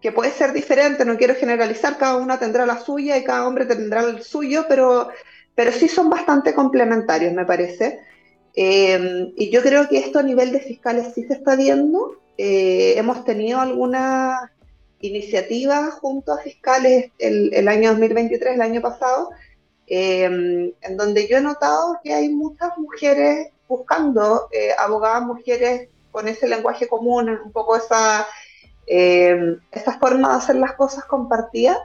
que 0.00 0.12
puede 0.12 0.32
ser 0.32 0.52
diferente, 0.52 1.04
no 1.04 1.16
quiero 1.16 1.34
generalizar, 1.36 1.98
cada 1.98 2.16
una 2.16 2.38
tendrá 2.38 2.66
la 2.66 2.80
suya 2.80 3.16
y 3.16 3.24
cada 3.24 3.46
hombre 3.46 3.64
tendrá 3.64 4.00
el 4.00 4.22
suyo, 4.22 4.66
pero, 4.68 5.08
pero 5.54 5.70
sí 5.70 5.88
son 5.88 6.10
bastante 6.10 6.52
complementarios, 6.52 7.32
me 7.32 7.44
parece. 7.44 8.00
Eh, 8.54 9.32
y 9.36 9.50
yo 9.50 9.62
creo 9.62 9.88
que 9.88 9.98
esto 9.98 10.18
a 10.18 10.24
nivel 10.24 10.50
de 10.50 10.60
fiscales 10.60 11.12
sí 11.14 11.24
se 11.24 11.34
está 11.34 11.54
viendo. 11.54 12.20
Eh, 12.38 12.94
hemos 12.96 13.24
tenido 13.24 13.60
algunas 13.60 14.50
iniciativas 15.00 15.94
junto 15.94 16.32
a 16.32 16.38
fiscales 16.38 17.12
el, 17.18 17.54
el 17.54 17.68
año 17.68 17.90
2023, 17.90 18.54
el 18.54 18.62
año 18.62 18.80
pasado, 18.80 19.30
eh, 19.86 20.24
en 20.80 20.96
donde 20.96 21.28
yo 21.28 21.38
he 21.38 21.40
notado 21.40 21.98
que 22.02 22.14
hay 22.14 22.28
muchas 22.28 22.76
mujeres 22.78 23.48
buscando 23.68 24.48
abogadas 24.78 25.22
mujeres 25.22 25.88
con 26.12 26.28
ese 26.28 26.48
lenguaje 26.48 26.86
común, 26.86 27.28
un 27.28 27.52
poco 27.52 27.76
esa 27.76 28.26
eh, 28.86 29.58
esta 29.72 29.98
forma 29.98 30.30
de 30.30 30.34
hacer 30.36 30.56
las 30.56 30.74
cosas 30.74 31.04
compartidas 31.04 31.76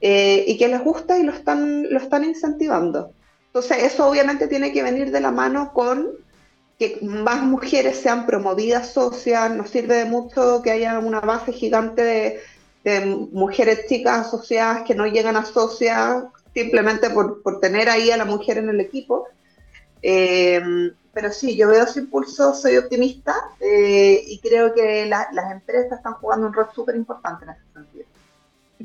eh, 0.00 0.44
y 0.46 0.58
que 0.58 0.66
les 0.66 0.82
gusta 0.82 1.16
y 1.18 1.22
lo 1.22 1.32
están, 1.32 1.88
lo 1.92 1.98
están 1.98 2.24
incentivando. 2.24 3.12
Entonces, 3.46 3.84
eso 3.84 4.08
obviamente 4.08 4.48
tiene 4.48 4.72
que 4.72 4.82
venir 4.82 5.12
de 5.12 5.20
la 5.20 5.30
mano 5.30 5.72
con 5.72 6.10
que 6.78 6.98
más 7.02 7.42
mujeres 7.42 7.98
sean 7.98 8.26
promovidas 8.26 8.92
socias, 8.92 9.54
nos 9.54 9.70
sirve 9.70 9.96
de 9.96 10.04
mucho 10.06 10.62
que 10.62 10.72
haya 10.72 10.98
una 10.98 11.20
base 11.20 11.52
gigante 11.52 12.02
de, 12.02 12.40
mujeres 13.30 13.86
chicas 13.86 14.26
asociadas 14.26 14.82
que 14.82 14.96
no 14.96 15.06
llegan 15.06 15.36
a 15.36 15.44
socias 15.44 16.24
simplemente 16.54 17.10
por, 17.10 17.42
por, 17.42 17.60
tener 17.60 17.88
ahí 17.88 18.10
a 18.10 18.16
la 18.16 18.24
mujer 18.24 18.58
en 18.58 18.68
el 18.68 18.80
equipo. 18.80 19.28
Eh, 20.02 20.60
pero 21.12 21.30
sí, 21.30 21.56
yo 21.56 21.68
veo 21.68 21.84
ese 21.84 22.00
impulso, 22.00 22.54
soy 22.54 22.76
optimista 22.76 23.34
eh, 23.60 24.22
y 24.26 24.38
creo 24.40 24.72
que 24.74 25.06
las 25.06 25.52
empresas 25.52 25.98
están 25.98 26.14
jugando 26.14 26.46
un 26.46 26.54
rol 26.54 26.66
súper 26.74 26.96
importante 26.96 27.44
en 27.44 27.50
ese 27.50 27.60
sentido. 27.74 28.04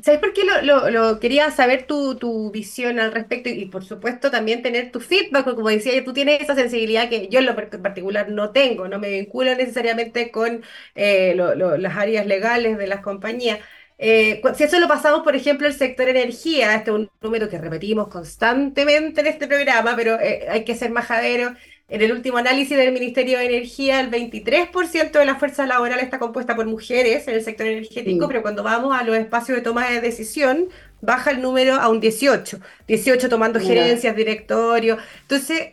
¿Sabes 0.02 0.20
por 0.20 0.32
qué 0.32 0.42
lo, 0.44 0.90
lo, 0.90 1.18
quería 1.18 1.50
saber 1.50 1.86
tu, 1.86 2.14
tu, 2.16 2.52
visión 2.52 3.00
al 3.00 3.12
respecto 3.12 3.48
y, 3.48 3.64
por 3.66 3.84
supuesto 3.84 4.30
también 4.30 4.62
tener 4.62 4.92
tu 4.92 5.00
feedback? 5.00 5.44
Porque 5.44 5.56
como 5.56 5.70
decía, 5.70 6.04
tú 6.04 6.12
tienes 6.12 6.40
esa 6.40 6.54
sensibilidad 6.54 7.08
que 7.08 7.28
yo 7.28 7.40
en 7.40 7.46
lo 7.46 7.56
particular 7.56 8.30
no 8.30 8.50
tengo, 8.50 8.86
no 8.86 9.00
me 9.00 9.10
vinculo 9.10 9.54
necesariamente 9.56 10.30
con 10.30 10.62
eh, 10.94 11.34
las 11.34 11.96
áreas 11.96 12.26
legales 12.26 12.78
de 12.78 12.86
las 12.86 13.00
compañías. 13.00 13.58
Eh, 13.98 14.40
si 14.56 14.64
eso 14.64 14.78
lo 14.78 14.86
pasamos, 14.86 15.22
por 15.22 15.34
ejemplo, 15.34 15.66
el 15.66 15.74
sector 15.74 16.08
energía, 16.08 16.74
este 16.76 16.90
es 16.90 16.96
un 16.96 17.10
número 17.20 17.48
que 17.48 17.58
repetimos 17.58 18.08
constantemente 18.08 19.20
en 19.20 19.26
este 19.26 19.48
programa, 19.48 19.94
pero 19.96 20.18
hay 20.50 20.64
que 20.64 20.76
ser 20.76 20.90
majadero. 20.90 21.54
En 21.90 22.02
el 22.02 22.12
último 22.12 22.36
análisis 22.36 22.76
del 22.76 22.92
Ministerio 22.92 23.38
de 23.38 23.46
Energía, 23.46 24.00
el 24.00 24.10
23% 24.10 25.10
de 25.10 25.24
la 25.24 25.36
fuerza 25.36 25.66
laboral 25.66 25.98
está 26.00 26.18
compuesta 26.18 26.54
por 26.54 26.66
mujeres 26.66 27.26
en 27.28 27.34
el 27.34 27.42
sector 27.42 27.66
energético, 27.66 28.28
pero 28.28 28.42
cuando 28.42 28.62
vamos 28.62 28.94
a 28.94 29.02
los 29.04 29.16
espacios 29.16 29.56
de 29.56 29.62
toma 29.62 29.88
de 29.88 30.02
decisión, 30.02 30.68
baja 31.00 31.30
el 31.30 31.40
número 31.40 31.76
a 31.76 31.88
un 31.88 31.98
18. 31.98 32.60
18 32.86 33.28
tomando 33.30 33.58
gerencias, 33.58 34.14
directorio. 34.14 34.98
Entonces, 35.22 35.72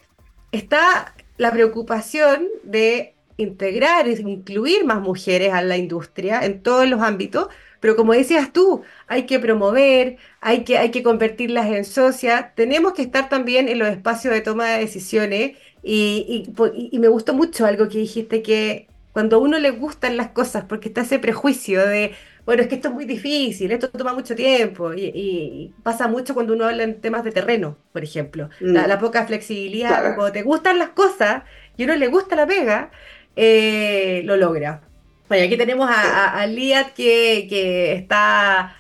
está 0.54 1.14
la 1.38 1.52
preocupación 1.52 2.48
de 2.64 3.14
integrar, 3.36 4.08
incluir 4.08 4.86
más 4.86 5.02
mujeres 5.02 5.52
a 5.52 5.62
la 5.62 5.76
industria 5.76 6.46
en 6.46 6.64
todos 6.64 6.88
los 6.88 7.02
ámbitos, 7.02 7.50
pero 7.86 7.96
como 7.96 8.14
decías 8.14 8.52
tú, 8.52 8.82
hay 9.06 9.28
que 9.28 9.40
promover, 9.40 10.18
hay 10.42 10.64
que, 10.64 10.80
hay 10.80 10.90
que 10.90 11.04
convertirlas 11.04 11.68
en 11.68 11.86
socias, 11.86 12.56
tenemos 12.56 12.94
que 12.94 13.04
estar 13.04 13.30
también 13.30 13.70
en 13.70 13.78
los 13.78 13.88
espacios 13.90 14.34
de 14.34 14.42
toma 14.42 14.66
de 14.70 14.80
decisiones. 14.80 15.56
Y, 15.84 16.50
y, 16.74 16.98
me 16.98 17.10
gustó 17.10 17.36
mucho 17.36 17.64
algo 17.64 17.88
que 17.88 18.00
dijiste, 18.00 18.42
que 18.42 18.88
cuando 19.14 19.36
a 19.36 19.40
uno 19.40 19.60
le 19.60 19.70
gustan 19.70 20.18
las 20.18 20.30
cosas, 20.30 20.64
porque 20.68 20.88
está 20.88 21.02
ese 21.02 21.20
prejuicio 21.20 21.86
de, 21.86 22.16
bueno, 22.44 22.64
es 22.64 22.70
que 22.70 22.74
esto 22.74 22.88
es 22.88 22.96
muy 22.96 23.06
difícil, 23.06 23.72
esto 23.72 23.92
toma 23.92 24.16
mucho 24.16 24.34
tiempo, 24.34 24.92
y, 24.96 25.72
pasa 25.84 26.08
mucho 26.08 26.34
cuando 26.34 26.54
uno 26.54 26.66
habla 26.66 26.82
en 26.82 27.00
temas 27.02 27.24
de 27.24 27.34
terreno, 27.34 27.78
por 27.94 28.04
ejemplo, 28.04 28.50
la, 28.62 28.98
mm. 28.98 29.00
poca 29.00 29.28
flexibilidad, 29.28 30.16
cuando 30.16 30.32
te 30.32 30.42
gustan 30.42 30.80
las 30.80 30.90
cosas 30.90 31.44
y 31.78 31.84
a 31.84 31.86
uno 31.86 31.98
le 31.98 32.08
gusta 32.08 32.36
la 32.36 32.48
pega, 32.48 32.90
eh, 33.36 34.24
lo 34.26 34.38
logra. 34.38 34.82
Bueno, 35.28 35.46
aquí 35.46 35.58
tenemos 35.58 35.90
a, 35.90 36.40
a, 36.40 36.48
Liat 36.48 36.94
que, 36.94 37.94
está 37.94 38.76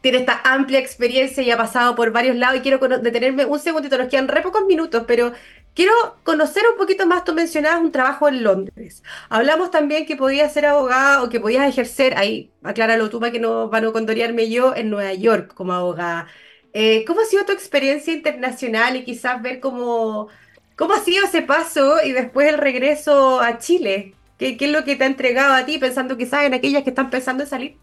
tiene 0.00 0.18
esta 0.18 0.40
amplia 0.44 0.78
experiencia 0.78 1.42
y 1.42 1.50
ha 1.50 1.56
pasado 1.56 1.96
por 1.96 2.12
varios 2.12 2.36
lados 2.36 2.58
y 2.58 2.60
quiero 2.60 2.78
detenerme 2.78 3.44
un 3.44 3.58
segundito, 3.58 3.98
nos 3.98 4.08
quedan 4.08 4.28
re 4.28 4.42
pocos 4.42 4.64
minutos, 4.66 5.04
pero 5.08 5.32
quiero 5.74 5.92
conocer 6.22 6.62
un 6.70 6.78
poquito 6.78 7.06
más, 7.06 7.24
tú 7.24 7.34
mencionabas 7.34 7.82
un 7.82 7.90
trabajo 7.90 8.28
en 8.28 8.44
Londres. 8.44 9.02
Hablamos 9.28 9.70
también 9.70 10.06
que 10.06 10.16
podías 10.16 10.52
ser 10.52 10.66
abogada 10.66 11.22
o 11.22 11.28
que 11.28 11.40
podías 11.40 11.68
ejercer, 11.68 12.16
ahí 12.16 12.52
acláralo 12.62 13.10
tú 13.10 13.18
para 13.18 13.32
que 13.32 13.40
no, 13.40 13.70
para 13.70 13.86
no 13.86 13.92
condorearme 13.92 14.48
yo, 14.50 14.74
en 14.76 14.90
Nueva 14.90 15.14
York 15.14 15.52
como 15.54 15.72
abogada. 15.72 16.28
Eh, 16.72 17.04
¿Cómo 17.06 17.20
ha 17.20 17.24
sido 17.24 17.44
tu 17.44 17.52
experiencia 17.52 18.12
internacional 18.12 18.96
y 18.96 19.04
quizás 19.04 19.42
ver 19.42 19.60
cómo 19.60 20.28
ha 20.78 21.00
sido 21.04 21.24
ese 21.26 21.42
paso 21.42 21.96
y 22.04 22.12
después 22.12 22.48
el 22.48 22.58
regreso 22.58 23.40
a 23.40 23.58
Chile? 23.58 24.14
¿Qué, 24.38 24.56
¿Qué, 24.56 24.66
es 24.66 24.70
lo 24.70 24.84
que 24.84 24.96
te 24.96 25.04
ha 25.04 25.06
entregado 25.06 25.54
a 25.54 25.64
ti 25.64 25.78
pensando 25.78 26.16
quizás 26.16 26.44
en 26.44 26.54
aquellas 26.54 26.82
que 26.82 26.90
están 26.90 27.10
pensando 27.10 27.44
en 27.44 27.48
salir? 27.48 27.76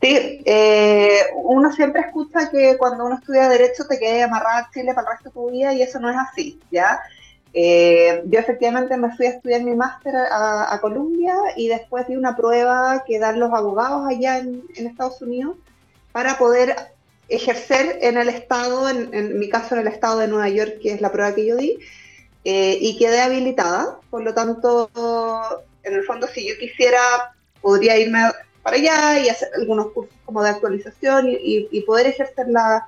Sí, 0.00 0.42
eh, 0.46 1.20
uno 1.34 1.70
siempre 1.72 2.00
escucha 2.00 2.48
que 2.50 2.78
cuando 2.78 3.04
uno 3.04 3.16
estudia 3.16 3.50
Derecho 3.50 3.84
te 3.86 3.98
quede 3.98 4.22
amarrado 4.22 4.64
a 4.64 4.70
Chile 4.72 4.94
para 4.94 5.10
el 5.10 5.16
resto 5.16 5.28
de 5.28 5.34
tu 5.34 5.50
vida 5.50 5.74
y 5.74 5.82
eso 5.82 6.00
no 6.00 6.08
es 6.08 6.16
así, 6.16 6.58
¿ya? 6.70 7.00
Eh, 7.52 8.22
yo 8.26 8.38
efectivamente 8.38 8.96
me 8.96 9.14
fui 9.14 9.26
a 9.26 9.30
estudiar 9.30 9.62
mi 9.62 9.74
máster 9.74 10.14
a, 10.16 10.78
Colombia 10.80 11.34
y 11.56 11.68
después 11.68 12.06
di 12.06 12.16
una 12.16 12.34
prueba 12.34 13.04
que 13.06 13.18
dan 13.18 13.40
los 13.40 13.52
abogados 13.52 14.06
allá 14.08 14.38
en, 14.38 14.62
Estados 14.74 15.20
Unidos 15.20 15.56
para 16.12 16.38
poder 16.38 16.74
ejercer 17.28 17.98
en 18.00 18.16
el 18.16 18.30
estado, 18.30 18.88
en, 18.88 19.38
mi 19.38 19.50
caso 19.50 19.74
en 19.74 19.82
el 19.82 19.88
estado 19.88 20.20
de 20.20 20.28
Nueva 20.28 20.48
York, 20.48 20.78
que 20.80 20.92
es 20.92 21.00
la 21.02 21.12
prueba 21.12 21.34
que 21.34 21.46
yo 21.46 21.56
di, 21.56 21.78
eh, 22.44 22.78
y 22.80 22.98
quedé 22.98 23.20
habilitada. 23.20 23.98
Por 24.10 24.22
lo 24.22 24.34
tanto, 24.34 24.90
en 25.82 25.94
el 25.94 26.04
fondo, 26.04 26.26
si 26.26 26.48
yo 26.48 26.56
quisiera, 26.58 27.00
podría 27.60 27.98
irme 27.98 28.20
para 28.62 28.76
allá 28.76 29.20
y 29.20 29.28
hacer 29.28 29.48
algunos 29.56 29.88
cursos 29.92 30.14
como 30.24 30.42
de 30.42 30.50
actualización 30.50 31.26
y, 31.28 31.80
poder 31.82 32.08
ejercer 32.08 32.46
la, 32.48 32.86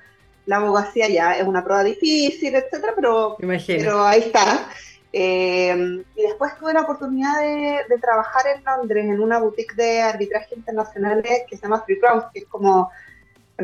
abogacía 0.51 1.09
ya. 1.09 1.37
Es 1.37 1.47
una 1.47 1.65
prueba 1.65 1.85
difícil, 1.85 2.55
etcétera, 2.55 2.93
pero, 2.95 3.37
pero 3.39 4.05
ahí 4.05 4.21
está. 4.21 4.69
Eh, 5.15 6.03
y 6.17 6.23
después 6.23 6.57
tuve 6.59 6.73
la 6.73 6.83
oportunidad 6.83 7.41
de, 7.41 7.99
trabajar 8.01 8.45
en 8.57 8.65
Londres 8.65 9.05
en 9.05 9.21
una 9.21 9.39
boutique 9.39 9.75
de 9.75 10.01
arbitraje 10.01 10.55
internacional 10.55 11.23
que 11.23 11.57
se 11.57 11.63
llama 11.63 11.83
Free 11.85 12.01
Crowns, 12.01 12.25
que 12.33 12.41
es 12.41 12.47
como, 12.47 12.91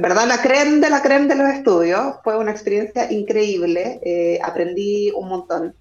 verdad, 0.00 0.26
la 0.26 0.42
creme 0.42 0.80
de 0.80 0.90
la 0.90 1.02
creme 1.02 1.26
de 1.26 1.34
los 1.36 1.48
estudios. 1.48 2.16
Fue 2.22 2.36
una 2.36 2.50
experiencia 2.50 3.10
increíble, 3.10 4.00
eh, 4.02 4.38
aprendí 4.42 5.10
un 5.12 5.28
montón. 5.28 5.74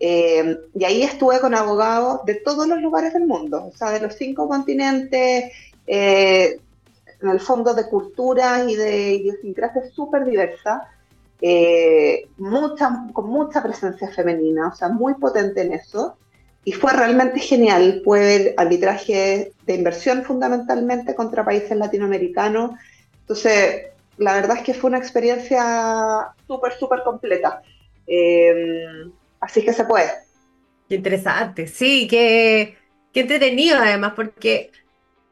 Eh, 0.00 0.58
y 0.74 0.84
ahí 0.84 1.02
estuve 1.02 1.40
con 1.40 1.54
abogados 1.54 2.24
de 2.24 2.34
todos 2.34 2.66
los 2.66 2.80
lugares 2.80 3.12
del 3.12 3.26
mundo, 3.26 3.70
o 3.72 3.76
sea, 3.76 3.90
de 3.90 4.00
los 4.00 4.14
cinco 4.14 4.48
continentes, 4.48 5.52
eh, 5.86 6.58
en 7.22 7.28
el 7.28 7.40
fondo 7.40 7.74
de 7.74 7.88
culturas 7.88 8.68
y 8.68 8.76
de 8.76 9.14
idiosincrasia 9.14 9.82
súper 9.90 10.24
diversa, 10.24 10.88
eh, 11.40 12.28
con 13.12 13.28
mucha 13.28 13.62
presencia 13.62 14.10
femenina, 14.10 14.68
o 14.68 14.74
sea, 14.74 14.88
muy 14.88 15.14
potente 15.14 15.62
en 15.62 15.72
eso. 15.72 16.16
Y 16.64 16.72
fue 16.72 16.92
realmente 16.92 17.40
genial 17.40 18.00
poder 18.04 18.54
arbitraje 18.56 19.52
de 19.66 19.74
inversión 19.74 20.24
fundamentalmente 20.24 21.14
contra 21.14 21.44
países 21.44 21.76
latinoamericanos. 21.76 22.72
Entonces, 23.24 23.86
la 24.18 24.34
verdad 24.34 24.58
es 24.58 24.62
que 24.62 24.74
fue 24.74 24.88
una 24.88 24.98
experiencia 24.98 26.28
súper, 26.46 26.72
súper 26.78 27.02
completa. 27.02 27.62
Así 29.40 29.64
que 29.64 29.72
se 29.72 29.84
puede. 29.84 30.10
Qué 30.88 30.96
interesante, 30.96 31.66
sí, 31.66 32.06
qué, 32.06 32.76
qué 33.12 33.20
entretenido 33.20 33.78
además, 33.78 34.12
porque 34.14 34.70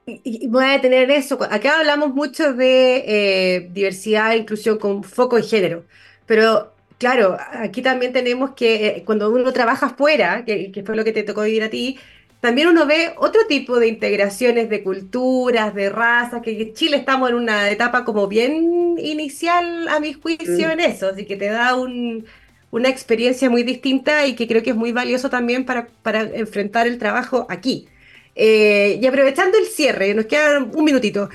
y, 0.07 0.49
voy 0.49 0.65
a 0.65 0.73
detener 0.73 1.11
eso. 1.11 1.39
Acá 1.43 1.79
hablamos 1.79 2.15
mucho 2.15 2.53
de 2.53 3.05
eh, 3.07 3.69
diversidad 3.73 4.33
e 4.33 4.39
inclusión 4.39 4.79
con 4.79 5.05
foco 5.05 5.39
en 5.39 5.45
género, 5.45 5.85
pero 6.27 6.73
claro, 6.99 7.37
aquí 7.53 7.83
también 7.83 8.13
tenemos 8.13 8.53
que 8.53 8.87
eh, 8.87 9.03
cuando 9.05 9.31
uno 9.31 9.53
trabaja 9.53 9.87
afuera, 9.87 10.45
que, 10.45 10.83
fue 10.85 10.97
lo 10.97 11.05
que 11.05 11.13
te 11.13 11.23
tocó 11.23 11.43
vivir 11.43 11.63
a 11.63 11.71
ti, 11.71 11.99
también 12.43 12.67
uno 12.67 12.87
ve 12.87 13.13
otro 13.19 13.47
tipo 13.47 13.79
de 13.79 13.87
integraciones 13.87 14.69
de 14.69 14.83
culturas, 14.83 15.73
de 15.77 15.89
razas, 15.91 16.43
que 16.43 16.61
en 16.61 16.75
Chile 16.75 16.97
estamos 16.97 17.31
en 17.31 17.37
una 17.37 17.71
etapa 17.71 18.05
como 18.05 18.27
bien 18.27 18.97
inicial 18.99 19.87
a 19.87 20.01
mi 20.01 20.13
juicio 20.13 20.67
mm. 20.67 20.71
en 20.73 20.81
eso, 20.81 21.11
así 21.11 21.25
que 21.25 21.37
te 21.37 21.47
da 21.47 21.77
un, 21.77 22.27
una 22.73 22.89
experiencia 22.89 23.49
muy 23.49 23.63
distinta 23.63 24.27
y 24.27 24.35
que 24.35 24.49
creo 24.49 24.61
que 24.65 24.71
es 24.71 24.77
muy 24.77 24.91
valioso 24.91 25.31
también 25.31 25.65
para, 25.65 25.87
para 26.03 26.23
enfrentar 26.23 26.89
el 26.89 26.99
trabajo 26.99 27.47
aquí. 27.49 27.87
Eh, 28.35 28.99
y 29.01 29.07
aprovechando 29.07 29.57
el 29.57 29.67
cierre, 29.67 30.13
nos 30.13 30.27
queda 30.27 30.59
un 30.65 30.85
minutito. 30.85 31.29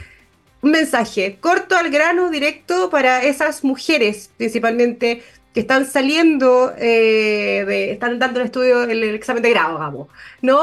Un 0.61 0.71
mensaje 0.71 1.37
corto 1.39 1.77
al 1.77 1.89
grano, 1.89 2.29
directo 2.29 2.89
para 2.89 3.23
esas 3.23 3.63
mujeres, 3.63 4.29
principalmente 4.35 5.23
que 5.57 5.61
están 5.61 5.87
saliendo, 5.87 6.71
eh, 6.77 7.89
están 7.89 8.19
dando 8.19 8.39
el 8.39 8.45
estudio, 8.45 8.83
el, 8.83 9.03
examen 9.15 9.41
de 9.41 9.49
grado, 9.49 9.79
vamos, 9.79 10.07
¿no? 10.43 10.59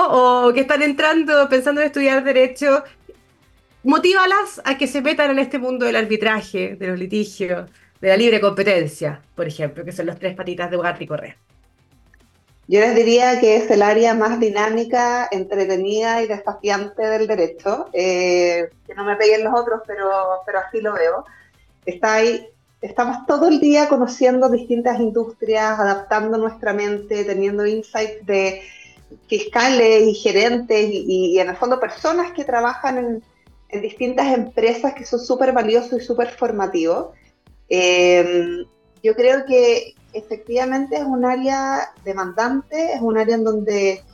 O 0.47 0.53
que 0.55 0.61
están 0.61 0.83
entrando 0.83 1.49
pensando 1.49 1.81
en 1.81 1.89
estudiar 1.89 2.23
Derecho. 2.23 2.85
Motívalas 3.83 4.63
a 4.65 4.79
que 4.79 4.87
se 4.87 5.03
metan 5.03 5.33
en 5.33 5.41
este 5.41 5.59
mundo 5.59 5.85
del 5.85 5.97
arbitraje, 5.97 6.77
de 6.77 6.87
los 6.87 6.97
litigios, 6.97 7.69
de 8.01 8.09
la 8.09 8.17
libre 8.17 8.41
competencia, 8.41 9.21
por 9.35 9.49
ejemplo, 9.49 9.85
que 9.85 9.91
son 9.91 10.07
las 10.07 10.17
tres 10.17 10.37
patitas 10.37 10.71
de 10.71 10.77
Ugarte 10.77 11.03
y 11.03 11.07
Correa. 11.09 11.37
Yo 12.69 12.79
les 12.79 12.95
diría 12.95 13.41
que 13.41 13.57
es 13.57 13.69
el 13.73 13.83
área 13.83 14.15
más 14.15 14.39
dinámica, 14.39 15.29
entretenida 15.33 16.23
y 16.23 16.29
desafiante 16.29 17.03
del 17.03 17.27
derecho. 17.27 17.89
Eh, 17.93 18.71
que 18.87 18.95
no 18.95 19.03
me 19.05 19.17
peguen 19.17 19.43
los 19.43 19.59
otros, 19.59 19.81
pero, 19.89 20.09
pero 20.47 20.61
así 20.61 20.81
lo 20.81 20.93
veo. 20.93 21.25
Está 21.85 22.15
ahí, 22.15 22.47
estamos 22.85 23.25
todo 23.27 23.49
el 23.49 23.61
día 23.61 23.89
conociendo 23.89 24.51
distintas 24.51 25.01
industrias, 25.01 25.81
adaptando 25.81 26.37
nuestra 26.37 26.75
mente, 26.75 27.25
teniendo 27.25 27.67
insights 27.67 28.27
de 28.27 28.63
fiscales 29.27 30.07
y 30.07 30.15
gerentes 30.15 30.91
y, 30.91 31.39
en 31.39 31.49
el 31.49 31.57
fondo 31.57 31.81
personas 31.81 32.33
que 32.33 32.45
trabajan 32.45 32.99
en, 32.99 33.23
distintas 33.81 34.33
empresas 34.33 34.95
que 34.95 35.05
son 35.05 35.19
súper 35.19 35.53
valiosos 35.53 36.01
y 36.01 36.05
súper 36.05 36.29
formativos. 36.29 37.09
Eh, 37.69 38.65
yo 39.03 39.17
creo 39.17 39.45
que 39.47 39.95
efectivamente 40.13 40.95
es 40.95 41.03
un 41.03 41.25
área 41.25 41.93
demandante, 42.05 42.93
es 42.93 43.01
un 43.01 43.19
área 43.19 43.35
en 43.35 43.43
donde 43.43 44.05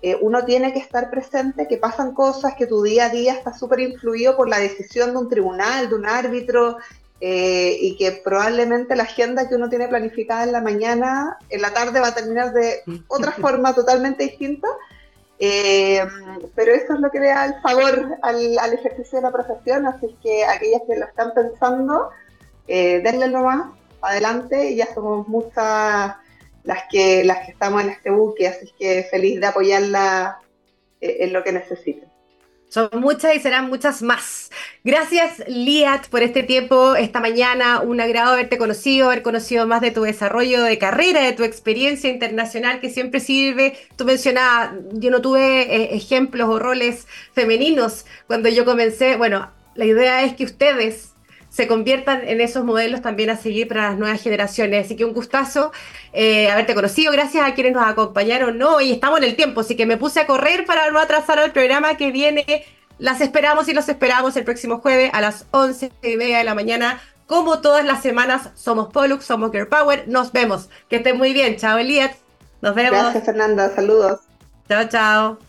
eh, 0.00 0.16
uno 0.20 0.44
tiene 0.44 0.72
que 0.72 0.78
estar 0.78 1.10
presente, 1.10 1.66
que 1.66 1.78
pasan 1.78 2.14
cosas, 2.14 2.54
que 2.54 2.66
tu 2.66 2.80
día 2.82 3.06
a 3.06 3.08
día 3.08 3.32
está 3.32 3.52
súper 3.52 3.80
influido 3.80 4.36
por 4.36 4.48
la 4.48 4.58
decisión 4.58 5.10
de 5.10 5.18
un 5.18 5.28
tribunal, 5.28 5.88
de 5.88 5.94
un 5.96 6.06
árbitro, 6.06 6.76
eh, 7.20 7.76
y 7.80 7.96
que 7.96 8.12
probablemente 8.12 8.94
la 8.94 9.02
agenda 9.02 9.48
que 9.48 9.56
uno 9.56 9.68
tiene 9.68 9.88
planificada 9.88 10.44
en 10.44 10.52
la 10.52 10.60
mañana, 10.60 11.38
en 11.50 11.62
la 11.62 11.72
tarde 11.72 12.00
va 12.00 12.08
a 12.08 12.14
terminar 12.14 12.52
de 12.52 12.82
otra 13.08 13.32
forma 13.40 13.74
totalmente 13.74 14.24
distinta. 14.24 14.68
pero 15.38 16.72
eso 16.72 16.94
es 16.94 17.00
lo 17.00 17.10
que 17.10 17.20
le 17.20 17.28
da 17.28 17.46
el 17.46 17.60
favor 17.60 18.18
al, 18.22 18.58
al 18.58 18.72
ejercicio 18.72 19.18
de 19.18 19.22
la 19.22 19.32
profesión, 19.32 19.86
así 19.86 20.16
que 20.22 20.44
aquellas 20.44 20.82
que 20.86 20.96
lo 20.96 21.06
están 21.06 21.32
pensando, 21.34 22.10
eh, 22.68 23.00
denle 23.02 23.28
nomás, 23.28 23.70
adelante, 24.00 24.70
y 24.70 24.76
ya 24.76 24.92
somos 24.94 25.26
muchas 25.26 26.14
las 26.64 26.84
que, 26.90 27.24
las 27.24 27.46
que 27.46 27.52
estamos 27.52 27.82
en 27.82 27.90
este 27.90 28.10
buque, 28.10 28.46
así 28.46 28.72
que 28.78 29.04
feliz 29.10 29.40
de 29.40 29.46
apoyarla 29.46 30.38
eh, 31.00 31.16
en 31.20 31.32
lo 31.32 31.42
que 31.42 31.52
necesiten. 31.52 32.07
Son 32.68 32.90
muchas 32.94 33.34
y 33.34 33.40
serán 33.40 33.68
muchas 33.68 34.02
más. 34.02 34.50
Gracias, 34.84 35.42
Liat, 35.48 36.08
por 36.08 36.22
este 36.22 36.42
tiempo 36.42 36.96
esta 36.96 37.18
mañana. 37.18 37.80
Un 37.80 38.00
agrado 38.00 38.32
haberte 38.32 38.58
conocido, 38.58 39.06
haber 39.06 39.22
conocido 39.22 39.66
más 39.66 39.80
de 39.80 39.90
tu 39.90 40.02
desarrollo 40.02 40.62
de 40.62 40.76
carrera, 40.78 41.22
de 41.22 41.32
tu 41.32 41.44
experiencia 41.44 42.10
internacional 42.10 42.80
que 42.80 42.90
siempre 42.90 43.20
sirve. 43.20 43.78
Tú 43.96 44.04
mencionabas, 44.04 44.72
yo 44.92 45.10
no 45.10 45.22
tuve 45.22 45.62
eh, 45.62 45.94
ejemplos 45.96 46.48
o 46.48 46.58
roles 46.58 47.06
femeninos 47.32 48.04
cuando 48.26 48.50
yo 48.50 48.66
comencé. 48.66 49.16
Bueno, 49.16 49.50
la 49.74 49.86
idea 49.86 50.22
es 50.24 50.34
que 50.34 50.44
ustedes 50.44 51.14
se 51.58 51.66
conviertan 51.66 52.20
en 52.24 52.40
esos 52.40 52.64
modelos 52.64 53.02
también 53.02 53.30
a 53.30 53.36
seguir 53.36 53.66
para 53.66 53.88
las 53.88 53.98
nuevas 53.98 54.22
generaciones. 54.22 54.86
Así 54.86 54.94
que 54.94 55.04
un 55.04 55.12
gustazo 55.12 55.72
eh, 56.12 56.48
haberte 56.48 56.72
conocido, 56.72 57.10
gracias 57.10 57.44
a 57.44 57.52
quienes 57.54 57.72
nos 57.72 57.84
acompañaron 57.84 58.62
hoy. 58.62 58.92
Estamos 58.92 59.18
en 59.18 59.24
el 59.24 59.34
tiempo, 59.34 59.62
así 59.62 59.74
que 59.74 59.84
me 59.84 59.96
puse 59.96 60.20
a 60.20 60.26
correr 60.28 60.64
para 60.66 60.88
no 60.92 61.00
atrasar 61.00 61.40
el 61.40 61.50
programa 61.50 61.96
que 61.96 62.12
viene. 62.12 62.64
Las 63.00 63.20
esperamos 63.20 63.68
y 63.68 63.74
los 63.74 63.88
esperamos 63.88 64.36
el 64.36 64.44
próximo 64.44 64.78
jueves 64.78 65.10
a 65.12 65.20
las 65.20 65.46
11 65.50 65.90
y 66.04 66.16
media 66.16 66.38
de 66.38 66.44
la 66.44 66.54
mañana. 66.54 67.00
Como 67.26 67.60
todas 67.60 67.84
las 67.84 68.02
semanas, 68.02 68.50
somos 68.54 68.92
Pollux, 68.92 69.24
somos 69.24 69.50
Girl 69.50 69.66
Power. 69.66 70.04
Nos 70.06 70.30
vemos. 70.30 70.68
Que 70.88 70.98
estén 70.98 71.18
muy 71.18 71.32
bien. 71.32 71.56
Chao, 71.56 71.76
Elías. 71.76 72.12
Nos 72.60 72.76
vemos. 72.76 73.00
Gracias, 73.00 73.24
Fernanda. 73.24 73.74
Saludos. 73.74 74.20
Chao, 74.68 74.88
chao. 74.88 75.47